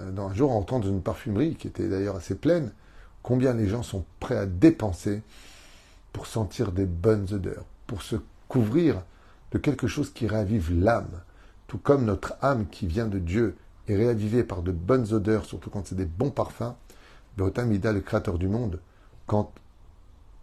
un 0.00 0.34
jour 0.34 0.52
en 0.52 0.58
entrant 0.58 0.80
dans 0.80 0.88
une 0.88 1.02
parfumerie, 1.02 1.54
qui 1.54 1.68
était 1.68 1.88
d'ailleurs 1.88 2.16
assez 2.16 2.34
pleine, 2.34 2.72
combien 3.22 3.52
les 3.52 3.68
gens 3.68 3.82
sont 3.82 4.04
prêts 4.18 4.36
à 4.36 4.46
dépenser 4.46 5.22
pour 6.12 6.26
sentir 6.26 6.72
des 6.72 6.86
bonnes 6.86 7.26
odeurs, 7.32 7.64
pour 7.86 8.02
se 8.02 8.16
couvrir 8.48 9.02
de 9.52 9.58
quelque 9.58 9.86
chose 9.86 10.12
qui 10.12 10.26
ravive 10.26 10.72
l'âme. 10.72 11.20
Tout 11.66 11.78
comme 11.78 12.04
notre 12.04 12.34
âme 12.42 12.66
qui 12.68 12.86
vient 12.86 13.06
de 13.06 13.18
Dieu 13.18 13.56
est 13.88 13.96
réavivée 13.96 14.42
par 14.42 14.62
de 14.62 14.72
bonnes 14.72 15.12
odeurs, 15.12 15.44
surtout 15.44 15.70
quand 15.70 15.86
c'est 15.86 15.94
des 15.94 16.04
bons 16.04 16.30
parfums, 16.30 16.74
Mida, 17.38 17.92
le 17.92 18.00
créateur 18.00 18.38
du 18.38 18.48
monde, 18.48 18.80
quand 19.26 19.52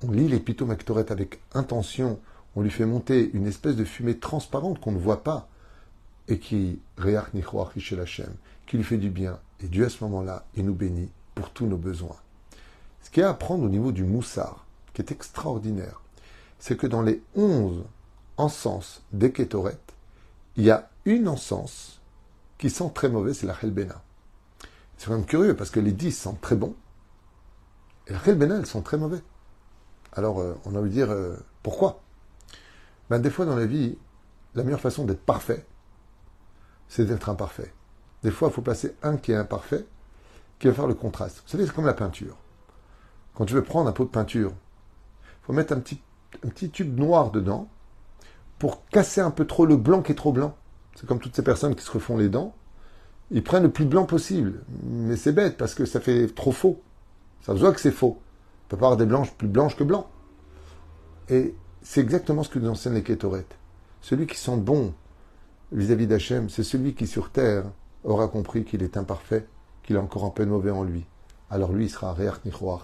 on 0.03 0.11
lit 0.11 0.27
les 0.27 0.39
Pitomaktoret 0.39 1.11
avec 1.11 1.39
intention, 1.53 2.19
on 2.55 2.61
lui 2.61 2.69
fait 2.69 2.85
monter 2.85 3.29
une 3.33 3.47
espèce 3.47 3.75
de 3.75 3.83
fumée 3.83 4.17
transparente 4.17 4.79
qu'on 4.79 4.91
ne 4.91 4.99
voit 4.99 5.23
pas, 5.23 5.47
et 6.27 6.39
qui 6.39 6.79
qui 8.65 8.77
lui 8.77 8.83
fait 8.83 8.97
du 8.97 9.09
bien. 9.09 9.39
Et 9.61 9.67
Dieu, 9.67 9.85
à 9.85 9.89
ce 9.89 10.03
moment-là, 10.03 10.45
il 10.55 10.65
nous 10.65 10.73
bénit 10.73 11.09
pour 11.35 11.51
tous 11.51 11.65
nos 11.65 11.77
besoins. 11.77 12.17
Ce 13.01 13.09
qu'il 13.09 13.21
y 13.21 13.23
a 13.23 13.29
à 13.29 13.31
apprendre 13.31 13.63
au 13.63 13.69
niveau 13.69 13.91
du 13.91 14.03
moussard, 14.03 14.65
qui 14.93 15.01
est 15.01 15.11
extraordinaire, 15.11 16.01
c'est 16.59 16.75
que 16.75 16.87
dans 16.87 17.01
les 17.01 17.21
onze 17.35 17.85
encens 18.37 19.01
des 19.13 19.31
Ketoret, 19.31 19.77
il 20.57 20.63
y 20.63 20.71
a 20.71 20.89
une 21.05 21.27
encens 21.27 22.01
qui 22.57 22.69
sent 22.69 22.91
très 22.93 23.09
mauvais, 23.09 23.33
c'est 23.33 23.45
la 23.45 23.55
Helbena. 23.61 24.01
C'est 24.97 25.09
même 25.09 25.25
curieux 25.25 25.55
parce 25.55 25.69
que 25.69 25.79
les 25.79 25.91
dix 25.91 26.11
sentent 26.11 26.41
très 26.41 26.55
bon, 26.55 26.75
et 28.09 28.33
Bena, 28.33 28.55
elles 28.55 28.65
sont 28.65 28.81
très 28.81 28.97
mauvais. 28.97 29.21
Alors, 30.13 30.39
euh, 30.39 30.55
on 30.65 30.75
a 30.75 30.79
envie 30.79 30.89
de 30.89 30.93
dire, 30.93 31.11
euh, 31.11 31.35
pourquoi? 31.61 32.01
Ben, 33.09 33.19
Des 33.19 33.29
fois 33.29 33.45
dans 33.45 33.55
la 33.55 33.65
vie, 33.65 33.97
la 34.55 34.63
meilleure 34.63 34.79
façon 34.79 35.05
d'être 35.05 35.21
parfait, 35.21 35.65
c'est 36.87 37.05
d'être 37.05 37.29
imparfait. 37.29 37.73
Des 38.23 38.31
fois, 38.31 38.47
il 38.47 38.53
faut 38.53 38.61
placer 38.61 38.95
un 39.03 39.17
qui 39.17 39.33
est 39.33 39.35
imparfait, 39.35 39.85
qui 40.59 40.67
va 40.67 40.73
faire 40.73 40.87
le 40.87 40.93
contraste. 40.93 41.41
Vous 41.43 41.49
savez, 41.49 41.65
c'est 41.65 41.73
comme 41.73 41.85
la 41.85 41.93
peinture. 41.93 42.37
Quand 43.35 43.45
tu 43.45 43.53
veux 43.53 43.63
prendre 43.63 43.89
un 43.89 43.93
pot 43.93 44.05
de 44.05 44.09
peinture, 44.09 44.51
il 45.21 45.45
faut 45.45 45.53
mettre 45.53 45.73
un 45.73 45.79
petit, 45.79 46.01
un 46.45 46.49
petit 46.49 46.71
tube 46.71 46.97
noir 46.97 47.31
dedans 47.31 47.69
pour 48.57 48.87
casser 48.87 49.21
un 49.21 49.31
peu 49.31 49.45
trop 49.45 49.65
le 49.65 49.75
blanc 49.75 50.01
qui 50.01 50.13
est 50.13 50.15
trop 50.15 50.31
blanc. 50.31 50.55
C'est 50.95 51.05
comme 51.05 51.19
toutes 51.19 51.35
ces 51.35 51.43
personnes 51.43 51.75
qui 51.75 51.83
se 51.83 51.91
refont 51.91 52.17
les 52.17 52.29
dents 52.29 52.55
Ils 53.31 53.43
prennent 53.43 53.63
le 53.63 53.71
plus 53.71 53.85
blanc 53.85 54.05
possible. 54.05 54.61
Mais 54.83 55.15
c'est 55.15 55.33
bête 55.33 55.57
parce 55.57 55.75
que 55.75 55.85
ça 55.85 55.99
fait 55.99 56.27
trop 56.27 56.51
faux. 56.51 56.81
Ça 57.41 57.53
se 57.53 57.59
voit 57.59 57.73
que 57.73 57.81
c'est 57.81 57.91
faux. 57.91 58.17
On 58.19 58.69
peut 58.69 58.77
pas 58.77 58.87
avoir 58.87 58.97
des 58.97 59.05
blanches 59.05 59.33
plus 59.33 59.47
blanches 59.47 59.75
que 59.75 59.83
blancs. 59.83 60.07
Et 61.29 61.55
c'est 61.81 62.01
exactement 62.01 62.43
ce 62.43 62.49
que 62.49 62.59
nous 62.59 62.69
enseignent 62.69 62.95
les 62.95 63.03
Kétoret. 63.03 63.45
Celui 64.01 64.27
qui 64.27 64.37
sent 64.37 64.57
bon 64.57 64.93
vis-à-vis 65.71 66.07
d'Hachem, 66.07 66.49
c'est 66.49 66.63
celui 66.63 66.93
qui 66.93 67.07
sur 67.07 67.29
terre 67.29 67.65
aura 68.03 68.27
compris 68.27 68.63
qu'il 68.63 68.83
est 68.83 68.95
imparfait, 68.97 69.45
qu'il 69.83 69.97
a 69.97 70.01
encore 70.01 70.25
un 70.25 70.29
peu 70.29 70.45
de 70.45 70.49
mauvais 70.49 70.71
en 70.71 70.83
lui. 70.83 71.05
Alors 71.49 71.73
lui, 71.73 71.85
il 71.85 71.89
sera 71.89 72.13
Réach 72.13 72.43
Nichoach, 72.45 72.81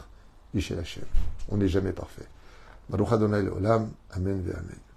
Ishel 0.53 0.79
Hachem. 0.79 1.05
On 1.49 1.57
n'est 1.57 1.67
jamais 1.67 1.93
parfait. 1.93 2.27
Baruch 2.89 3.11
Adonai 3.11 3.39
Amen 3.39 3.91
Amen. 4.11 4.92